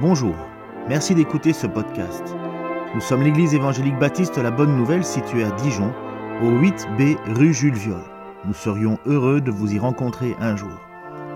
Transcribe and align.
Bonjour, 0.00 0.34
merci 0.88 1.14
d'écouter 1.14 1.52
ce 1.52 1.66
podcast. 1.66 2.22
Nous 2.94 3.02
sommes 3.02 3.22
l'église 3.22 3.52
évangélique 3.52 3.98
baptiste 3.98 4.38
La 4.38 4.50
Bonne 4.50 4.74
Nouvelle 4.74 5.04
située 5.04 5.44
à 5.44 5.50
Dijon, 5.50 5.92
au 6.40 6.52
8B 6.52 7.18
rue 7.34 7.52
Jules 7.52 7.74
Viol. 7.74 8.00
Nous 8.46 8.54
serions 8.54 8.98
heureux 9.04 9.42
de 9.42 9.50
vous 9.50 9.74
y 9.74 9.78
rencontrer 9.78 10.34
un 10.40 10.56
jour 10.56 10.72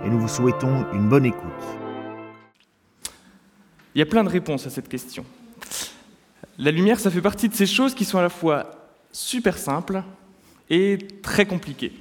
et 0.02 0.08
nous 0.08 0.18
vous 0.18 0.28
souhaitons 0.28 0.86
une 0.94 1.10
bonne 1.10 1.26
écoute. 1.26 1.42
Il 3.94 3.98
y 3.98 4.02
a 4.02 4.06
plein 4.06 4.24
de 4.24 4.30
réponses 4.30 4.66
à 4.66 4.70
cette 4.70 4.88
question. 4.88 5.26
La 6.56 6.70
lumière, 6.70 6.98
ça 6.98 7.10
fait 7.10 7.20
partie 7.20 7.50
de 7.50 7.54
ces 7.54 7.66
choses 7.66 7.94
qui 7.94 8.06
sont 8.06 8.16
à 8.16 8.22
la 8.22 8.30
fois 8.30 8.88
super 9.12 9.58
simples 9.58 10.02
et 10.70 10.96
très 11.22 11.44
compliquées. 11.44 11.92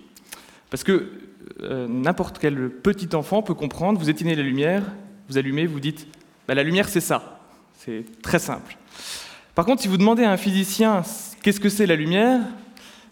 Parce 0.69 0.85
que 0.85 1.11
euh, 1.59 1.89
n'importe 1.89 2.39
quel 2.39 2.69
petit 2.69 3.13
enfant 3.17 3.41
peut 3.41 3.53
comprendre, 3.53 3.99
vous 3.99 4.09
éteignez 4.09 4.35
la 4.35 4.43
lumière, 4.43 4.83
vous 5.27 5.37
allumez, 5.37 5.65
vous 5.65 5.81
dites, 5.81 6.07
bah, 6.47 6.55
la 6.55 6.63
lumière 6.63 6.89
c'est 6.89 7.01
ça. 7.01 7.39
C'est 7.77 8.05
très 8.21 8.39
simple. 8.39 8.77
Par 9.55 9.65
contre, 9.65 9.81
si 9.81 9.87
vous 9.87 9.97
demandez 9.97 10.23
à 10.23 10.31
un 10.31 10.37
physicien 10.37 11.03
qu'est-ce 11.41 11.59
que 11.59 11.69
c'est 11.69 11.85
la 11.85 11.95
lumière, 11.95 12.39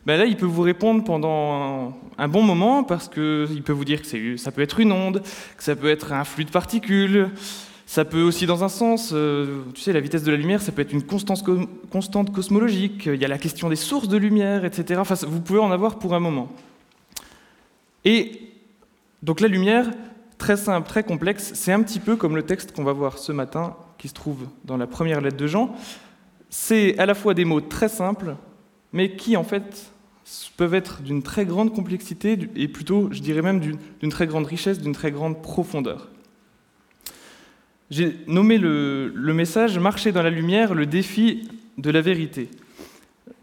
ben 0.06 0.18
là, 0.18 0.26
il 0.26 0.36
peut 0.36 0.48
vous 0.48 0.64
répondre 0.64 1.04
pendant 1.04 1.94
un, 2.18 2.28
bon 2.28 2.42
moment 2.42 2.84
parce 2.84 3.08
qu'il 3.08 3.62
peut 3.64 3.74
vous 3.74 3.86
dire 3.86 4.02
que 4.02 4.38
ça 4.38 4.52
peut 4.52 4.62
être 4.62 4.80
une 4.80 4.92
onde, 4.92 5.22
que 5.58 5.64
ça 5.64 5.76
peut 5.76 5.90
être 5.90 6.12
un 6.12 6.24
flux 6.24 6.46
de 6.46 6.50
particules, 6.50 7.30
ça 7.86 8.06
peut 8.06 8.22
aussi, 8.22 8.48
dans 8.48 8.64
un 8.64 8.70
sens, 8.70 9.12
euh, 9.14 9.64
tu 9.76 9.82
sais, 9.82 9.94
la 9.94 10.00
vitesse 10.00 10.24
de 10.24 10.32
la 10.32 10.38
lumière, 10.38 10.62
ça 10.62 10.72
peut 10.72 10.82
être 10.82 10.94
une 10.94 11.04
constante 11.04 12.32
cosmologique, 12.34 13.06
il 13.06 13.22
y 13.22 13.26
a 13.26 13.28
la 13.28 13.38
question 13.38 13.70
des 13.70 13.76
sources 13.76 14.08
de 14.08 14.18
lumière, 14.18 14.66
etc. 14.66 15.00
Enfin, 15.00 15.16
vous 15.28 15.42
pouvez 15.42 15.60
en 15.60 15.72
avoir 15.72 16.00
pour 16.00 16.16
un 16.16 16.20
moment. 16.20 16.50
Et 18.06 18.40
donc 19.22 19.40
la 19.40 19.48
lumière, 19.48 19.92
très 20.42 20.58
simple, 20.58 20.88
très 20.88 21.04
complexe, 21.04 21.52
c'est 21.54 21.72
un 21.72 21.84
petit 21.84 22.00
peu 22.00 22.16
comme 22.16 22.36
le 22.36 22.42
texte 22.42 22.72
qu'on 22.72 22.84
va 22.84 22.94
voir 22.94 23.20
ce 23.20 23.32
matin, 23.32 23.76
qui 24.00 24.08
se 24.08 24.16
trouve 24.16 24.48
dans 24.66 24.76
la 24.76 24.88
première 24.88 25.22
lettre 25.22 25.38
de 25.38 25.46
Jean. 25.46 25.76
C'est 26.50 26.98
à 26.98 27.06
la 27.06 27.14
fois 27.14 27.36
des 27.36 27.46
mots 27.46 27.62
très 27.62 27.90
simples, 27.90 28.36
mais 28.92 29.16
qui 29.16 29.38
en 29.38 29.44
fait 29.44 29.92
peuvent 30.58 30.74
être 30.74 31.04
d'une 31.04 31.22
très 31.22 31.46
grande 31.46 31.72
complexité 31.76 32.40
et 32.56 32.68
plutôt, 32.68 33.10
je 33.12 33.22
dirais 33.22 33.44
même, 33.44 33.60
d'une 33.60 34.10
très 34.10 34.26
grande 34.26 34.48
richesse, 34.48 34.80
d'une 34.80 34.94
très 34.94 35.12
grande 35.12 35.44
profondeur. 35.44 36.10
J'ai 37.92 38.18
nommé 38.26 38.58
le, 38.58 39.14
message 39.36 39.78
Marcher 39.78 40.12
dans 40.12 40.24
la 40.24 40.32
lumière, 40.32 40.74
le 40.74 40.88
défi 40.88 41.50
de 41.78 41.92
la 41.92 42.02
vérité. 42.02 42.50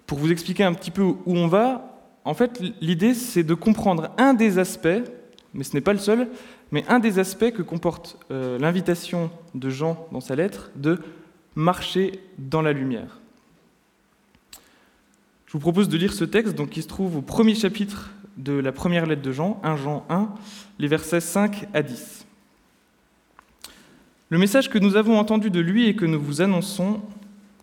Pour 0.05 0.19
vous 0.19 0.33
expliquer 0.33 0.65
un 0.65 0.75
petit 0.75 0.91
peu 0.91 1.03
où 1.03 1.17
on 1.27 1.47
va, 1.47 1.97
en 2.25 2.35
fait, 2.35 2.61
l'idée 2.81 3.15
c'est 3.15 3.45
de 3.45 3.55
comprendre 3.55 4.11
un 4.19 4.35
des 4.35 4.59
aspects, 4.59 5.05
mais 5.55 5.63
ce 5.63 5.75
n'est 5.75 5.81
pas 5.81 5.93
le 5.93 6.01
seul, 6.01 6.29
mais 6.71 6.85
un 6.89 6.99
des 6.99 7.19
aspects 7.19 7.51
que 7.51 7.63
comporte 7.63 8.19
euh, 8.31 8.59
l'invitation 8.59 9.31
de 9.55 9.71
Jean 9.71 10.07
dans 10.13 10.21
sa 10.21 10.37
lettre 10.37 10.71
de 10.77 10.99
marcher 11.55 12.21
dans 12.39 12.63
la 12.63 12.73
lumière. 12.73 13.19
Je 15.47 15.53
vous 15.53 15.61
propose 15.61 15.89
de 15.89 15.97
lire 15.97 16.13
ce 16.13 16.25
texte 16.25 16.55
donc, 16.55 16.71
qui 16.71 16.83
se 16.83 16.89
trouve 16.89 17.17
au 17.17 17.23
premier 17.23 17.55
chapitre 17.55 18.11
de 18.37 18.53
la 18.53 18.71
première 18.71 19.07
lettre 19.07 19.23
de 19.23 19.33
Jean, 19.33 19.61
1 19.65 19.77
Jean 19.77 20.05
1, 20.11 20.29
les 20.79 20.89
versets 20.89 21.21
5 21.21 21.69
à 21.73 21.83
10. 21.83 22.27
Le 24.31 24.39
message 24.39 24.69
que 24.69 24.79
nous 24.79 24.97
avons 24.97 25.19
entendu 25.19 25.51
de 25.51 25.61
lui 25.61 25.89
et 25.89 25.97
que 25.97 26.05
nous 26.05 26.21
vous 26.21 26.43
annonçons, 26.43 27.01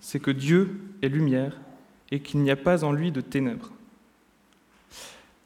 c'est 0.01 0.19
que 0.19 0.31
Dieu 0.31 0.81
est 1.03 1.09
lumière 1.09 1.57
et 2.11 2.19
qu'il 2.19 2.41
n'y 2.41 2.49
a 2.49 2.55
pas 2.55 2.83
en 2.83 2.91
lui 2.91 3.11
de 3.11 3.21
ténèbres. 3.21 3.71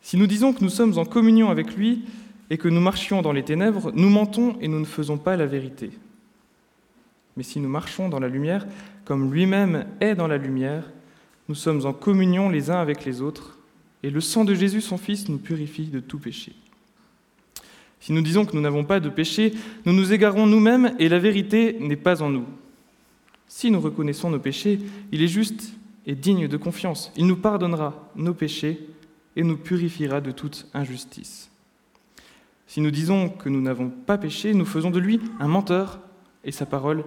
Si 0.01 0.17
nous 0.17 0.27
disons 0.27 0.53
que 0.53 0.63
nous 0.63 0.69
sommes 0.69 0.97
en 0.97 1.05
communion 1.05 1.49
avec 1.49 1.75
lui 1.75 2.05
et 2.49 2.57
que 2.57 2.67
nous 2.67 2.81
marchions 2.81 3.21
dans 3.21 3.31
les 3.31 3.43
ténèbres, 3.43 3.91
nous 3.93 4.09
mentons 4.09 4.57
et 4.59 4.67
nous 4.67 4.79
ne 4.79 4.85
faisons 4.85 5.17
pas 5.17 5.35
la 5.37 5.45
vérité. 5.45 5.91
Mais 7.37 7.43
si 7.43 7.59
nous 7.59 7.69
marchons 7.69 8.09
dans 8.09 8.19
la 8.19 8.27
lumière, 8.27 8.67
comme 9.05 9.33
lui-même 9.33 9.85
est 10.01 10.15
dans 10.15 10.27
la 10.27 10.37
lumière, 10.37 10.89
nous 11.47 11.55
sommes 11.55 11.85
en 11.85 11.93
communion 11.93 12.49
les 12.49 12.69
uns 12.69 12.79
avec 12.79 13.05
les 13.05 13.21
autres, 13.21 13.57
et 14.03 14.09
le 14.09 14.21
sang 14.21 14.45
de 14.45 14.53
Jésus, 14.53 14.81
son 14.81 14.97
Fils, 14.97 15.29
nous 15.29 15.37
purifie 15.37 15.87
de 15.87 15.99
tout 15.99 16.19
péché. 16.19 16.53
Si 17.99 18.13
nous 18.13 18.21
disons 18.21 18.45
que 18.45 18.55
nous 18.55 18.61
n'avons 18.61 18.85
pas 18.85 18.99
de 18.99 19.09
péché, 19.09 19.53
nous 19.85 19.93
nous 19.93 20.13
égarons 20.13 20.45
nous-mêmes 20.45 20.95
et 20.99 21.09
la 21.09 21.19
vérité 21.19 21.77
n'est 21.79 21.97
pas 21.97 22.21
en 22.21 22.29
nous. 22.29 22.45
Si 23.47 23.71
nous 23.71 23.81
reconnaissons 23.81 24.29
nos 24.29 24.39
péchés, 24.39 24.79
il 25.11 25.21
est 25.21 25.27
juste 25.27 25.73
et 26.05 26.15
digne 26.15 26.47
de 26.47 26.57
confiance. 26.57 27.11
Il 27.17 27.27
nous 27.27 27.35
pardonnera 27.35 28.09
nos 28.15 28.33
péchés 28.33 28.79
et 29.35 29.43
nous 29.43 29.57
purifiera 29.57 30.21
de 30.21 30.31
toute 30.31 30.67
injustice. 30.73 31.48
Si 32.69 32.81
nous 32.81 32.91
disons 32.91 33.29
que 33.29 33.49
nous 33.49 33.61
n'avons 33.61 33.89
pas 33.89 34.19
péché, 34.19 34.53
nous 34.53 34.63
faisons 34.63 34.91
de 34.91 34.99
lui 34.99 35.19
un 35.39 35.47
menteur 35.47 35.99
et 36.43 36.51
sa 36.51 36.67
parole 36.67 37.03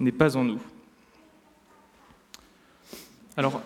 n'est 0.00 0.10
pas 0.10 0.36
en 0.36 0.42
nous. 0.42 0.58
Alors, 3.36 3.62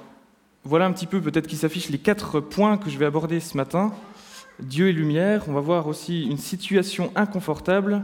voilà 0.64 0.84
un 0.84 0.92
petit 0.92 1.06
peu 1.06 1.18
peut-être 1.22 1.46
qui 1.46 1.56
s'affichent 1.56 1.88
les 1.88 1.96
quatre 1.96 2.40
points 2.40 2.76
que 2.76 2.90
je 2.90 2.98
vais 2.98 3.06
aborder 3.06 3.40
ce 3.40 3.56
matin. 3.56 3.94
Dieu 4.58 4.88
et 4.88 4.92
lumière, 4.92 5.44
on 5.48 5.54
va 5.54 5.60
voir 5.60 5.86
aussi 5.86 6.26
une 6.26 6.36
situation 6.36 7.10
inconfortable, 7.14 8.02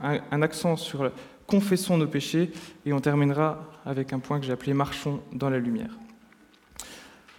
un, 0.00 0.40
accent 0.40 0.76
sur 0.76 1.12
confessons 1.46 1.98
nos 1.98 2.06
péchés, 2.06 2.52
et 2.86 2.94
on 2.94 3.00
terminera 3.00 3.68
avec 3.84 4.14
un 4.14 4.18
point 4.18 4.40
que 4.40 4.46
j'ai 4.46 4.52
appelé 4.52 4.72
marchons 4.72 5.20
dans 5.34 5.50
la 5.50 5.58
lumière. 5.58 5.98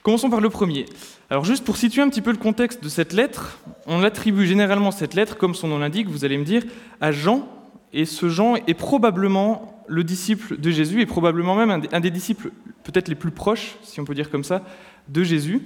Commençons 0.04 0.30
par 0.30 0.42
le 0.42 0.50
premier. 0.50 0.86
Alors 1.30 1.46
juste 1.46 1.64
pour 1.64 1.78
situer 1.78 2.02
un 2.02 2.10
petit 2.10 2.22
peu 2.22 2.32
le 2.32 2.38
contexte 2.38 2.84
de 2.84 2.90
cette 2.90 3.14
lettre, 3.14 3.60
on 3.88 4.04
attribue 4.04 4.46
généralement 4.46 4.92
cette 4.92 5.14
lettre, 5.14 5.38
comme 5.38 5.56
son 5.56 5.70
nom 5.70 5.80
l'indique, 5.80 6.10
vous 6.10 6.26
allez 6.26 6.38
me 6.38 6.44
dire, 6.44 6.64
à 7.02 7.12
Jean, 7.12 7.48
et 7.94 8.06
ce 8.06 8.30
Jean 8.30 8.56
est 8.56 8.74
probablement 8.74 9.84
le 9.88 10.04
disciple 10.04 10.60
de 10.60 10.72
Jésus, 10.72 11.02
et 11.02 11.06
probablement 11.06 11.56
même 11.56 11.88
un 11.92 12.00
des 12.00 12.12
disciples 12.12 12.52
peut-être 12.84 13.08
les 13.08 13.16
plus 13.16 13.32
proches, 13.32 13.76
si 13.82 14.00
on 14.00 14.06
peut 14.06 14.14
dire 14.14 14.30
comme 14.30 14.44
ça, 14.44 14.64
de 15.08 15.24
Jésus 15.24 15.62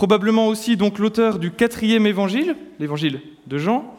probablement 0.00 0.46
aussi 0.46 0.78
donc 0.78 0.98
l'auteur 0.98 1.38
du 1.38 1.50
quatrième 1.50 2.06
évangile, 2.06 2.56
l'évangile 2.78 3.20
de 3.46 3.58
Jean, 3.58 3.94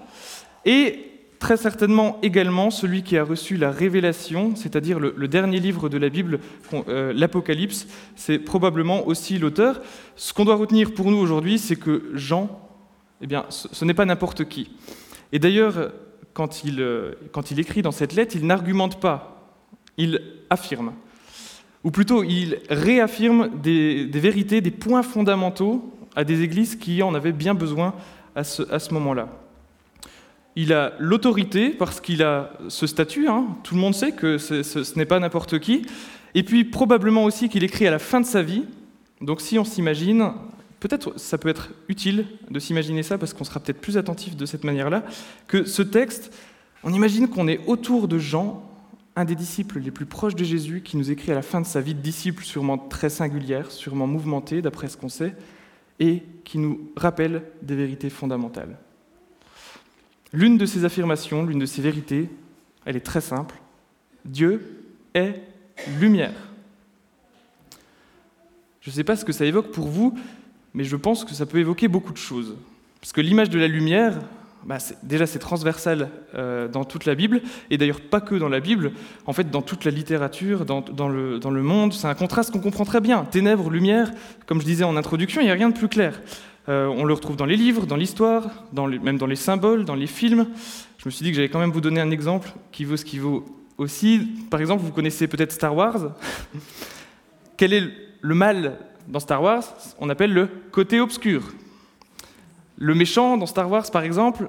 et 0.65 1.10
très 1.41 1.57
certainement 1.57 2.17
également 2.21 2.69
celui 2.69 3.03
qui 3.03 3.17
a 3.17 3.23
reçu 3.25 3.57
la 3.57 3.71
révélation, 3.71 4.55
c'est-à-dire 4.55 4.99
le, 4.99 5.27
dernier 5.27 5.59
livre 5.59 5.89
de 5.89 5.97
la 5.97 6.07
Bible, 6.07 6.39
euh, 6.87 7.11
l'Apocalypse, 7.13 7.87
c'est 8.15 8.39
probablement 8.39 9.05
aussi 9.07 9.37
l'auteur. 9.37 9.81
Ce 10.15 10.33
qu'on 10.33 10.45
doit 10.45 10.55
retenir 10.55 10.93
pour 10.93 11.11
nous 11.11 11.17
aujourd'hui, 11.17 11.59
c'est 11.59 11.75
que 11.75 12.11
Jean, 12.13 12.61
eh 13.21 13.27
bien, 13.27 13.45
ce, 13.49 13.83
n'est 13.83 13.93
pas 13.93 14.05
n'importe 14.05 14.45
qui. 14.45 14.69
Et 15.33 15.39
d'ailleurs, 15.39 15.77
euh, 15.77 15.89
quand 16.33 16.61
il 17.51 17.59
écrit 17.59 17.81
dans 17.81 17.91
cette 17.91 18.13
lettre, 18.13 18.35
il 18.37 18.45
n'argumente 18.47 19.01
pas, 19.01 19.51
il 19.97 20.21
affirme 20.49 20.93
ou 21.83 21.91
plutôt 21.91 22.23
il 22.23 22.59
réaffirme 22.69 23.49
des, 23.61 24.05
vérités, 24.13 24.61
des 24.61 24.71
points 24.71 25.03
fondamentaux 25.03 25.91
à 26.15 26.23
des 26.23 26.41
églises 26.41 26.75
qui 26.75 27.01
en 27.01 27.13
avaient 27.15 27.31
bien 27.31 27.53
besoin 27.53 27.93
à 28.35 28.43
ce, 28.43 28.93
moment-là. 28.93 29.27
Il 30.55 30.73
a 30.73 30.93
l'autorité 30.99 31.69
parce 31.69 32.01
qu'il 32.01 32.23
a 32.23 32.51
ce 32.67 32.85
statut, 32.85 33.27
hein. 33.27 33.47
tout 33.63 33.75
le 33.75 33.81
monde 33.81 33.95
sait 33.95 34.11
que 34.11 34.37
ce, 34.37 34.97
n'est 34.97 35.05
pas 35.05 35.19
n'importe 35.19 35.59
qui, 35.59 35.85
et 36.35 36.43
puis 36.43 36.65
probablement 36.65 37.23
aussi 37.23 37.47
qu'il 37.47 37.63
écrit 37.63 37.87
à 37.87 37.91
la 37.91 37.99
fin 37.99 38.19
de 38.19 38.25
sa 38.25 38.41
vie, 38.41 38.65
donc 39.21 39.39
si 39.39 39.57
on 39.57 39.63
s'imagine, 39.63 40.31
peut-être 40.79 41.17
ça 41.17 41.37
peut 41.37 41.49
être 41.49 41.69
utile 41.87 42.25
de 42.49 42.59
s'imaginer 42.59 43.03
ça 43.03 43.17
parce 43.17 43.33
qu'on 43.33 43.45
sera 43.45 43.59
peut-être 43.59 43.79
plus 43.79 43.97
attentif 43.97 44.35
de 44.35 44.45
cette 44.45 44.65
manière-là, 44.65 45.03
que 45.47 45.63
ce 45.63 45.81
texte, 45.81 46.33
on 46.83 46.93
imagine 46.93 47.29
qu'on 47.29 47.47
est 47.47 47.61
autour 47.67 48.07
de 48.07 48.17
gens 48.17 48.67
un 49.15 49.25
des 49.25 49.35
disciples 49.35 49.79
les 49.79 49.91
plus 49.91 50.05
proches 50.05 50.35
de 50.35 50.43
Jésus 50.43 50.81
qui 50.83 50.97
nous 50.97 51.11
écrit 51.11 51.31
à 51.31 51.35
la 51.35 51.41
fin 51.41 51.61
de 51.61 51.65
sa 51.65 51.81
vie 51.81 51.93
disciple, 51.93 52.43
sûrement 52.43 52.77
très 52.77 53.09
singulière, 53.09 53.71
sûrement 53.71 54.07
mouvementée 54.07 54.61
d'après 54.61 54.87
ce 54.87 54.97
qu'on 54.97 55.09
sait, 55.09 55.35
et 55.99 56.23
qui 56.43 56.57
nous 56.57 56.91
rappelle 56.95 57.43
des 57.61 57.75
vérités 57.75 58.09
fondamentales. 58.09 58.77
L'une 60.33 60.57
de 60.57 60.65
ces 60.65 60.85
affirmations, 60.85 61.45
l'une 61.45 61.59
de 61.59 61.65
ces 61.65 61.81
vérités, 61.81 62.29
elle 62.85 62.95
est 62.95 63.01
très 63.01 63.21
simple. 63.21 63.55
Dieu 64.25 64.85
est 65.13 65.41
lumière. 65.99 66.33
Je 68.81 68.89
ne 68.89 68.95
sais 68.95 69.03
pas 69.03 69.15
ce 69.15 69.25
que 69.25 69.33
ça 69.33 69.45
évoque 69.45 69.71
pour 69.71 69.87
vous, 69.87 70.17
mais 70.73 70.83
je 70.83 70.95
pense 70.95 71.25
que 71.25 71.33
ça 71.33 71.45
peut 71.45 71.59
évoquer 71.59 71.87
beaucoup 71.87 72.13
de 72.13 72.17
choses. 72.17 72.55
Parce 72.99 73.13
que 73.13 73.21
l'image 73.21 73.49
de 73.49 73.59
la 73.59 73.67
lumière, 73.67 74.19
bah, 74.65 74.77
déjà 75.03 75.25
c'est 75.25 75.39
transversal 75.39 76.09
euh, 76.35 76.67
dans 76.67 76.83
toute 76.83 77.05
la 77.05 77.15
Bible, 77.15 77.41
et 77.69 77.77
d'ailleurs 77.77 78.01
pas 78.01 78.21
que 78.21 78.35
dans 78.35 78.49
la 78.49 78.59
Bible, 78.59 78.91
en 79.25 79.33
fait 79.33 79.49
dans 79.51 79.61
toute 79.61 79.85
la 79.85 79.91
littérature, 79.91 80.65
dans, 80.65 80.81
le, 81.09 81.39
dans 81.39 81.51
le, 81.51 81.61
monde, 81.63 81.93
c'est 81.93 82.07
un 82.07 82.15
contraste 82.15 82.51
qu'on 82.51 82.59
comprend 82.59 82.85
très 82.85 83.01
bien. 83.01 83.25
Ténèbres, 83.25 83.69
lumière, 83.69 84.11
comme 84.45 84.61
je 84.61 84.65
disais 84.65 84.83
en 84.83 84.95
introduction, 84.95 85.41
il 85.41 85.45
n'y 85.45 85.51
a 85.51 85.55
rien 85.55 85.69
de 85.69 85.77
plus 85.77 85.87
clair. 85.89 86.21
Euh, 86.69 86.87
on 86.87 87.05
le 87.05 87.13
retrouve 87.13 87.35
dans 87.35 87.45
les 87.45 87.55
livres, 87.55 87.85
dans 87.85 87.95
l'histoire, 87.95 88.43
même 88.73 89.17
dans 89.17 89.25
les 89.25 89.35
symboles, 89.35 89.85
dans 89.85 89.95
les 89.95 90.07
films. 90.07 90.47
Je 90.97 91.05
me 91.05 91.11
suis 91.11 91.23
dit 91.23 91.31
que 91.31 91.35
j'allais 91.35 91.49
quand 91.49 91.59
même 91.59 91.71
vous 91.71 91.81
donner 91.81 92.01
un 92.01 92.11
exemple 92.11 92.51
qui 92.71 92.85
vaut 92.85 92.97
ce 92.97 93.05
qui 93.05 93.17
vaut 93.17 93.45
aussi. 93.77 94.27
Par 94.49 94.59
exemple, 94.59 94.83
vous 94.83 94.91
connaissez 94.91 95.27
peut-être 95.27 95.51
Star 95.51 95.75
Wars. 95.75 96.11
Quel 97.57 97.73
est 97.73 97.83
le 98.21 98.35
mal 98.35 98.77
dans 99.07 99.19
Star 99.19 99.41
Wars? 99.41 99.63
On 99.99 100.09
appelle 100.09 100.33
le 100.33 100.47
côté 100.71 100.99
obscur. 100.99 101.43
Le 102.77 102.93
méchant 102.93 103.37
dans 103.37 103.47
Star 103.47 103.69
Wars, 103.69 103.89
par 103.91 104.03
exemple, 104.03 104.47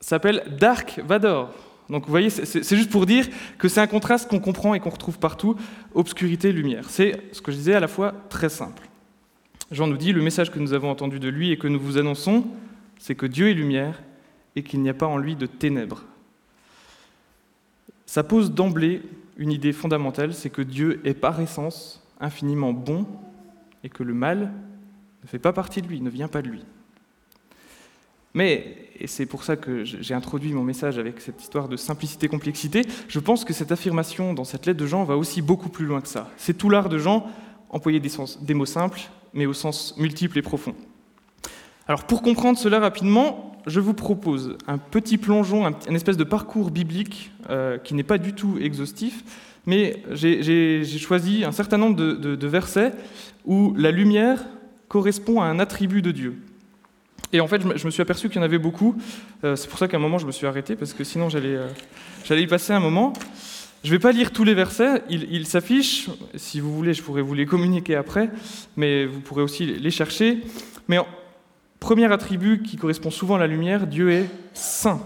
s'appelle 0.00 0.42
Dark 0.58 1.00
Vador. 1.06 1.50
Donc 1.88 2.04
vous 2.06 2.10
voyez, 2.10 2.30
c'est 2.30 2.76
juste 2.76 2.90
pour 2.90 3.06
dire 3.06 3.26
que 3.58 3.68
c'est 3.68 3.80
un 3.80 3.86
contraste 3.86 4.28
qu'on 4.28 4.40
comprend 4.40 4.74
et 4.74 4.80
qu'on 4.80 4.90
retrouve 4.90 5.18
partout, 5.18 5.56
obscurité, 5.94 6.52
lumière. 6.52 6.86
C'est 6.88 7.20
ce 7.32 7.42
que 7.42 7.52
je 7.52 7.56
disais 7.56 7.74
à 7.74 7.80
la 7.80 7.88
fois 7.88 8.14
très 8.28 8.48
simple. 8.48 8.88
Jean 9.72 9.86
nous 9.86 9.96
dit, 9.96 10.12
le 10.12 10.22
message 10.22 10.50
que 10.50 10.58
nous 10.58 10.74
avons 10.74 10.90
entendu 10.90 11.18
de 11.18 11.28
lui 11.28 11.50
et 11.50 11.56
que 11.56 11.66
nous 11.66 11.80
vous 11.80 11.96
annonçons, 11.96 12.44
c'est 12.98 13.14
que 13.14 13.26
Dieu 13.26 13.48
est 13.48 13.54
lumière 13.54 14.02
et 14.54 14.62
qu'il 14.62 14.80
n'y 14.82 14.90
a 14.90 14.94
pas 14.94 15.06
en 15.06 15.16
lui 15.16 15.34
de 15.34 15.46
ténèbres. 15.46 16.04
Ça 18.04 18.22
pose 18.22 18.52
d'emblée 18.52 19.00
une 19.38 19.50
idée 19.50 19.72
fondamentale, 19.72 20.34
c'est 20.34 20.50
que 20.50 20.60
Dieu 20.60 21.00
est 21.04 21.14
par 21.14 21.40
essence 21.40 22.06
infiniment 22.20 22.74
bon 22.74 23.06
et 23.82 23.88
que 23.88 24.02
le 24.02 24.12
mal 24.12 24.52
ne 25.22 25.28
fait 25.28 25.38
pas 25.38 25.54
partie 25.54 25.80
de 25.80 25.88
lui, 25.88 26.02
ne 26.02 26.10
vient 26.10 26.28
pas 26.28 26.42
de 26.42 26.48
lui. 26.48 26.64
Mais, 28.34 28.76
et 28.98 29.06
c'est 29.06 29.26
pour 29.26 29.42
ça 29.44 29.56
que 29.56 29.84
j'ai 29.84 30.14
introduit 30.14 30.52
mon 30.52 30.62
message 30.62 30.98
avec 30.98 31.20
cette 31.20 31.40
histoire 31.40 31.68
de 31.68 31.76
simplicité-complexité, 31.76 32.82
je 33.08 33.18
pense 33.18 33.44
que 33.44 33.52
cette 33.52 33.72
affirmation 33.72 34.34
dans 34.34 34.44
cette 34.44 34.66
lettre 34.66 34.80
de 34.80 34.86
Jean 34.86 35.04
va 35.04 35.16
aussi 35.16 35.40
beaucoup 35.40 35.70
plus 35.70 35.86
loin 35.86 36.02
que 36.02 36.08
ça. 36.08 36.30
C'est 36.36 36.56
tout 36.56 36.68
l'art 36.68 36.88
de 36.88 36.98
Jean, 36.98 37.26
employer 37.72 38.00
des, 38.00 38.54
mots 38.54 38.66
simples, 38.66 39.00
mais 39.34 39.46
au 39.46 39.54
sens 39.54 39.94
multiple 39.96 40.38
et 40.38 40.42
profond. 40.42 40.74
Alors 41.88 42.04
pour 42.04 42.22
comprendre 42.22 42.58
cela 42.58 42.78
rapidement, 42.78 43.56
je 43.66 43.80
vous 43.80 43.94
propose 43.94 44.56
un 44.66 44.78
petit 44.78 45.18
plongeon, 45.18 45.66
un, 45.66 45.94
espèce 45.94 46.16
de 46.16 46.24
parcours 46.24 46.70
biblique 46.70 47.30
euh, 47.50 47.78
qui 47.78 47.94
n'est 47.94 48.02
pas 48.02 48.18
du 48.18 48.34
tout 48.34 48.58
exhaustif, 48.60 49.24
mais 49.66 50.02
j'ai 50.10 50.84
choisi 50.98 51.44
un 51.44 51.52
certain 51.52 51.78
nombre 51.78 51.96
de, 51.96 52.46
versets 52.46 52.92
où 53.44 53.74
la 53.76 53.90
lumière 53.90 54.44
correspond 54.88 55.40
à 55.40 55.46
un 55.46 55.58
attribut 55.58 56.02
de 56.02 56.10
Dieu. 56.10 56.36
Et 57.32 57.40
en 57.40 57.46
fait, 57.46 57.62
je 57.76 57.86
me 57.86 57.90
suis 57.90 58.02
aperçu 58.02 58.28
qu'il 58.28 58.36
y 58.36 58.40
en 58.40 58.44
avait 58.44 58.58
beaucoup. 58.58 58.94
Euh, 59.42 59.56
c'est 59.56 59.68
pour 59.68 59.78
ça 59.78 59.88
qu'à 59.88 59.96
un 59.96 60.00
moment, 60.00 60.18
je 60.18 60.26
me 60.26 60.32
suis 60.32 60.46
arrêté, 60.46 60.76
parce 60.76 60.92
que 60.92 61.02
sinon, 61.02 61.30
j'allais 61.30 61.56
euh, 61.56 62.40
y 62.40 62.46
passer 62.46 62.74
un 62.74 62.80
moment. 62.80 63.14
Je 63.82 63.88
ne 63.88 63.92
vais 63.94 63.98
pas 63.98 64.12
lire 64.12 64.30
tous 64.30 64.44
les 64.44 64.54
versets, 64.54 65.02
ils, 65.10 65.46
s'affichent. 65.46 66.08
Si 66.36 66.60
vous 66.60 66.72
voulez, 66.72 66.94
je 66.94 67.02
pourrais 67.02 67.22
vous 67.22 67.34
les 67.34 67.46
communiquer 67.46 67.96
après, 67.96 68.30
mais 68.76 69.06
vous 69.06 69.20
pourrez 69.20 69.42
aussi 69.42 69.66
les 69.66 69.90
chercher. 69.90 70.38
Mais 70.86 70.98
premier 71.80 72.10
attribut 72.12 72.62
qui 72.62 72.76
correspond 72.76 73.10
souvent 73.10 73.34
à 73.34 73.38
la 73.40 73.48
lumière, 73.48 73.88
Dieu 73.88 74.12
est 74.12 74.26
saint. 74.54 75.00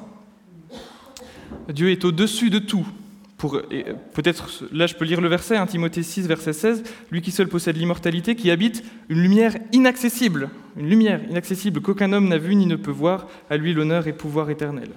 Dieu 1.73 1.91
est 1.91 2.05
au-dessus 2.05 2.51
de 2.51 2.59
tout. 2.59 2.87
Peut-être, 4.15 4.65
là 4.73 4.87
je 4.87 4.95
peux 4.95 5.05
lire 5.05 5.21
le 5.23 5.29
verset, 5.29 5.57
1 5.57 5.67
Timothée 5.67 6.03
6, 6.03 6.27
verset 6.27 6.53
16, 6.53 6.83
lui 7.11 7.23
qui 7.23 7.31
seul 7.31 7.49
possède 7.49 7.77
l'immortalité, 7.77 8.35
qui 8.35 8.51
habite 8.51 8.83
une 9.09 9.23
lumière 9.23 9.57
inaccessible, 9.73 10.51
une 10.77 10.89
lumière 10.89 11.23
inaccessible 11.31 11.81
qu'aucun 11.81 12.13
homme 12.13 12.29
n'a 12.29 12.39
vue 12.39 12.57
ni 12.57 12.67
ne 12.67 12.77
peut 12.77 12.91
voir, 12.91 13.27
à 13.49 13.57
lui 13.57 13.73
l'honneur 13.73 14.07
et 14.07 14.13
pouvoir 14.13 14.51
éternel. 14.51 14.89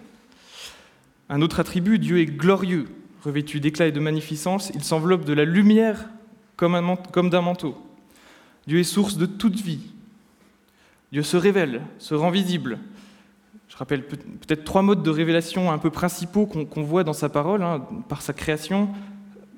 Un 1.29 1.41
autre 1.41 1.59
attribut, 1.59 1.99
Dieu 1.99 2.19
est 2.19 2.25
glorieux, 2.25 2.87
revêtu 3.23 3.59
d'éclat 3.59 3.87
et 3.87 3.91
de 3.91 3.99
magnificence, 3.99 4.71
il 4.73 4.83
s'enveloppe 4.83 5.25
de 5.25 5.33
la 5.33 5.45
lumière 5.45 6.09
comme, 6.55 7.29
d'un 7.29 7.41
manteau. 7.41 7.77
Dieu 8.67 8.79
est 8.79 8.83
source 8.83 9.17
de 9.17 9.25
toute 9.25 9.59
vie. 9.59 9.81
Dieu 11.11 11.23
se 11.23 11.37
révèle, 11.37 11.81
se 11.97 12.13
rend 12.13 12.29
visible, 12.29 12.79
rappelle 13.79 14.03
peut-être 14.03 14.65
trois 14.65 14.81
modes 14.81 15.03
de 15.03 15.09
révélation 15.09 15.71
un 15.71 15.77
peu 15.77 15.89
principaux 15.89 16.45
qu'on 16.45 16.83
voit 16.83 17.05
dans 17.05 17.13
sa 17.13 17.29
parole, 17.29 17.63
hein, 17.63 17.87
par 18.09 18.21
sa 18.21 18.33
création, 18.33 18.89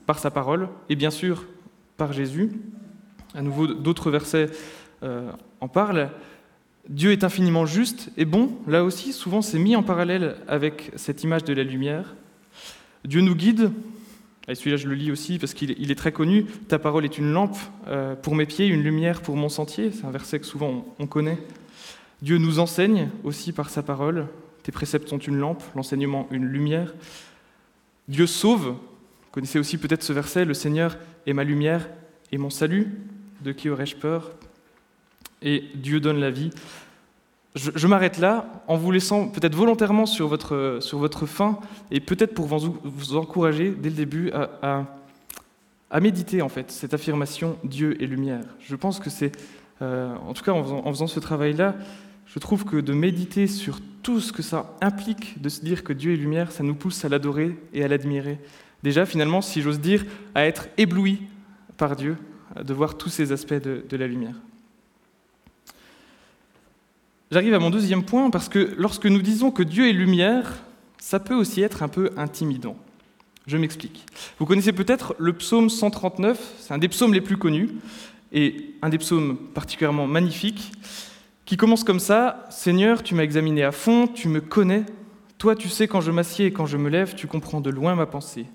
par 0.06 0.19
sa 0.19 0.30
parole, 0.30 0.69
et 0.90 0.96
bien 0.96 1.10
sûr 1.10 1.46
par 1.98 2.13
Jésus. 2.13 2.52
À 3.34 3.42
nouveau, 3.42 3.66
d'autres 3.66 4.12
versets 4.12 4.50
euh, 5.02 5.31
en 5.60 5.68
parlent. 5.68 6.12
Dieu 6.88 7.12
est 7.12 7.24
infiniment 7.24 7.66
juste 7.66 8.12
et 8.16 8.25
bon. 8.25 8.52
Là 8.68 8.84
aussi, 8.84 9.12
souvent, 9.12 9.42
c'est 9.42 9.58
mis 9.58 9.75
en 9.75 9.81
parallèle 9.81 10.36
avec 10.48 10.92
cette 10.96 11.24
image 11.24 11.44
de 11.44 11.54
la 11.54 11.63
lumière. 11.63 12.16
Dieu 13.06 13.21
nous 13.21 13.36
guide. 13.36 13.71
Et 14.48 14.56
celui-là, 14.56 14.77
je 14.77 14.88
le 14.88 14.95
lis 14.95 15.12
aussi 15.12 15.38
parce 15.39 15.53
qu'il 15.53 15.92
est 15.92 15.95
très 15.95 16.12
connu. 16.12 16.45
Ta 16.68 16.80
parole 16.80 17.06
est 17.06 17.18
une 17.18 17.31
lampe 17.31 17.57
euh, 17.88 18.15
pour 18.15 18.36
mes 18.36 18.45
pieds, 18.45 18.68
une 18.68 18.81
lumière 18.81 19.21
pour 19.21 19.36
mon 19.36 19.50
sentier. 19.50 19.92
C'est 19.92 20.06
un 20.06 20.12
verset 20.12 20.39
que 20.39 20.45
souvent 20.45 20.86
on 21.00 21.07
connaît. 21.07 21.38
Dieu 22.21 22.38
nous 22.38 22.59
enseigne 22.59 23.09
aussi 23.24 23.51
par 23.51 23.69
sa 23.69 23.83
parole. 23.83 24.27
Tes 24.63 24.71
préceptes 24.71 25.09
sont 25.09 25.18
une 25.18 25.38
lampe, 25.38 25.63
l'enseignement 25.75 26.27
une 26.31 26.45
lumière. 26.45 26.94
Dieu 28.07 28.27
sauve. 28.27 28.68
Vous 28.68 29.31
connaissez 29.31 29.59
aussi 29.59 29.77
peut-être 29.77 30.03
ce 30.03 30.13
verset, 30.13 30.44
le 30.44 30.53
Seigneur 30.53 30.98
est 31.25 31.33
ma 31.33 31.44
lumière 31.44 31.88
et 32.31 32.38
mon 32.38 32.50
salut. 32.50 33.00
De 33.42 33.51
qui 33.51 33.69
aurais-je 33.69 33.95
peur? 33.95 34.31
Et 35.42 35.63
Dieu 35.75 36.00
donne 36.00 36.19
la 36.19 36.30
vie. 36.30 36.51
Je, 37.56 37.88
m'arrête 37.88 38.18
là 38.18 38.45
en 38.68 38.77
vous 38.77 38.92
laissant 38.92 39.27
peut-être 39.27 39.56
volontairement 39.56 40.06
sur 40.06 40.27
votre, 40.27 40.77
sur 40.80 41.00
votre 41.00 41.25
faim 41.25 41.59
et 41.92 42.00
peut-être 42.00 42.33
pour 42.33 42.45
vous, 42.45 42.77
vous, 42.83 43.15
encourager 43.18 43.71
dès 43.71 43.89
le 43.89 43.95
début 43.95 44.31
à, 44.31 44.86
à, 45.89 46.00
méditer 46.00 46.42
en 46.42 46.48
fait 46.48 46.71
cette 46.71 46.94
affirmation 46.94 47.57
Dieu 47.65 48.01
est 48.01 48.07
lumière. 48.07 48.45
Je 48.62 48.75
pense 48.77 49.00
que 49.00 49.09
c'est, 49.09 49.33
euh, 49.81 50.15
en 50.25 50.33
tout 50.33 50.44
cas 50.44 50.53
en 50.53 50.94
faisant 50.94 51.07
ce 51.07 51.19
travail-là, 51.19 51.75
je 52.25 52.39
trouve 52.39 52.63
que 52.63 52.77
de 52.77 52.94
méditer 52.94 53.48
sur 53.48 53.80
tout 54.03 54.21
ce 54.21 54.31
que 54.31 54.42
ça 54.42 54.74
implique 54.80 55.42
de 55.42 55.50
se 55.50 55.59
dire 55.62 55.83
que 55.83 55.92
Dieu 55.92 56.13
est 56.13 56.18
lumière, 56.18 56.51
ça 56.53 56.63
nous 56.63 56.75
pousse 56.75 57.03
à 57.03 57.09
l'adorer 57.09 57.57
et 57.74 57.83
à 57.83 57.89
l'admirer. 57.89 58.39
Déjà, 58.83 59.06
finalement, 59.06 59.42
si 59.42 59.62
j'ose 59.62 59.80
dire, 59.80 60.06
à 60.33 60.45
être 60.45 60.68
ébloui 60.77 61.21
par 61.77 61.95
Dieu, 61.95 62.18
de 62.59 62.74
voir 62.74 62.98
tous 62.98 63.09
ces 63.09 63.31
aspects 63.31 63.53
de, 63.53 63.98
la 63.98 64.07
lumière. 64.07 64.36
J'arrive 67.31 67.54
à 67.54 67.60
mon 67.60 67.69
deuxième 67.69 68.04
point 68.04 68.30
parce 68.30 68.50
que 68.50 68.74
lorsque 68.78 69.06
nous 69.06 69.22
disons 69.22 69.51
que 69.51 69.63
Dieu 69.63 69.88
est 69.88 69.94
lumière, 69.94 70.51
ça 70.98 71.18
peut 71.18 71.33
aussi 71.33 71.62
être 71.62 71.81
un 71.81 71.88
peu 71.88 72.12
intimidant. 72.18 72.75
Je 73.48 73.56
m'explique. 73.56 74.06
Vous 74.38 74.45
connaissez 74.45 74.74
peut-être 74.74 75.16
le 75.18 75.31
psaume 75.31 75.69
139, 75.69 76.56
c'est 76.60 76.74
un 76.74 76.78
des 76.78 76.89
psaumes 76.89 77.13
les 77.13 77.22
plus 77.22 77.38
connus 77.38 77.69
et 78.33 78.75
un 78.81 78.89
des 78.89 78.98
psaumes 78.98 79.38
particulièrement 79.54 80.07
magnifiques 80.07 80.74
qui 81.45 81.56
commence 81.56 81.86
comme 81.86 82.01
ça 82.01 82.45
Seigneur, 82.50 83.01
tu 83.01 83.16
m'as 83.16 83.24
examiné 83.24 83.63
à 83.63 83.72
fond, 83.72 84.07
tu 84.07 84.27
me 84.27 84.42
connais. 84.42 84.84
Toi, 85.38 85.56
tu 85.56 85.69
sais 85.69 85.88
quand 85.88 86.01
je 86.01 86.12
m'assieds 86.12 86.48
et 86.48 86.51
quand 86.51 86.66
je 86.66 86.75
me 86.75 86.89
lève, 86.89 87.16
tu 87.16 87.27
comprends 87.27 87.62
de 87.62 87.69
loin 87.69 87.95
ma 87.95 88.07
pensée. 88.07 88.45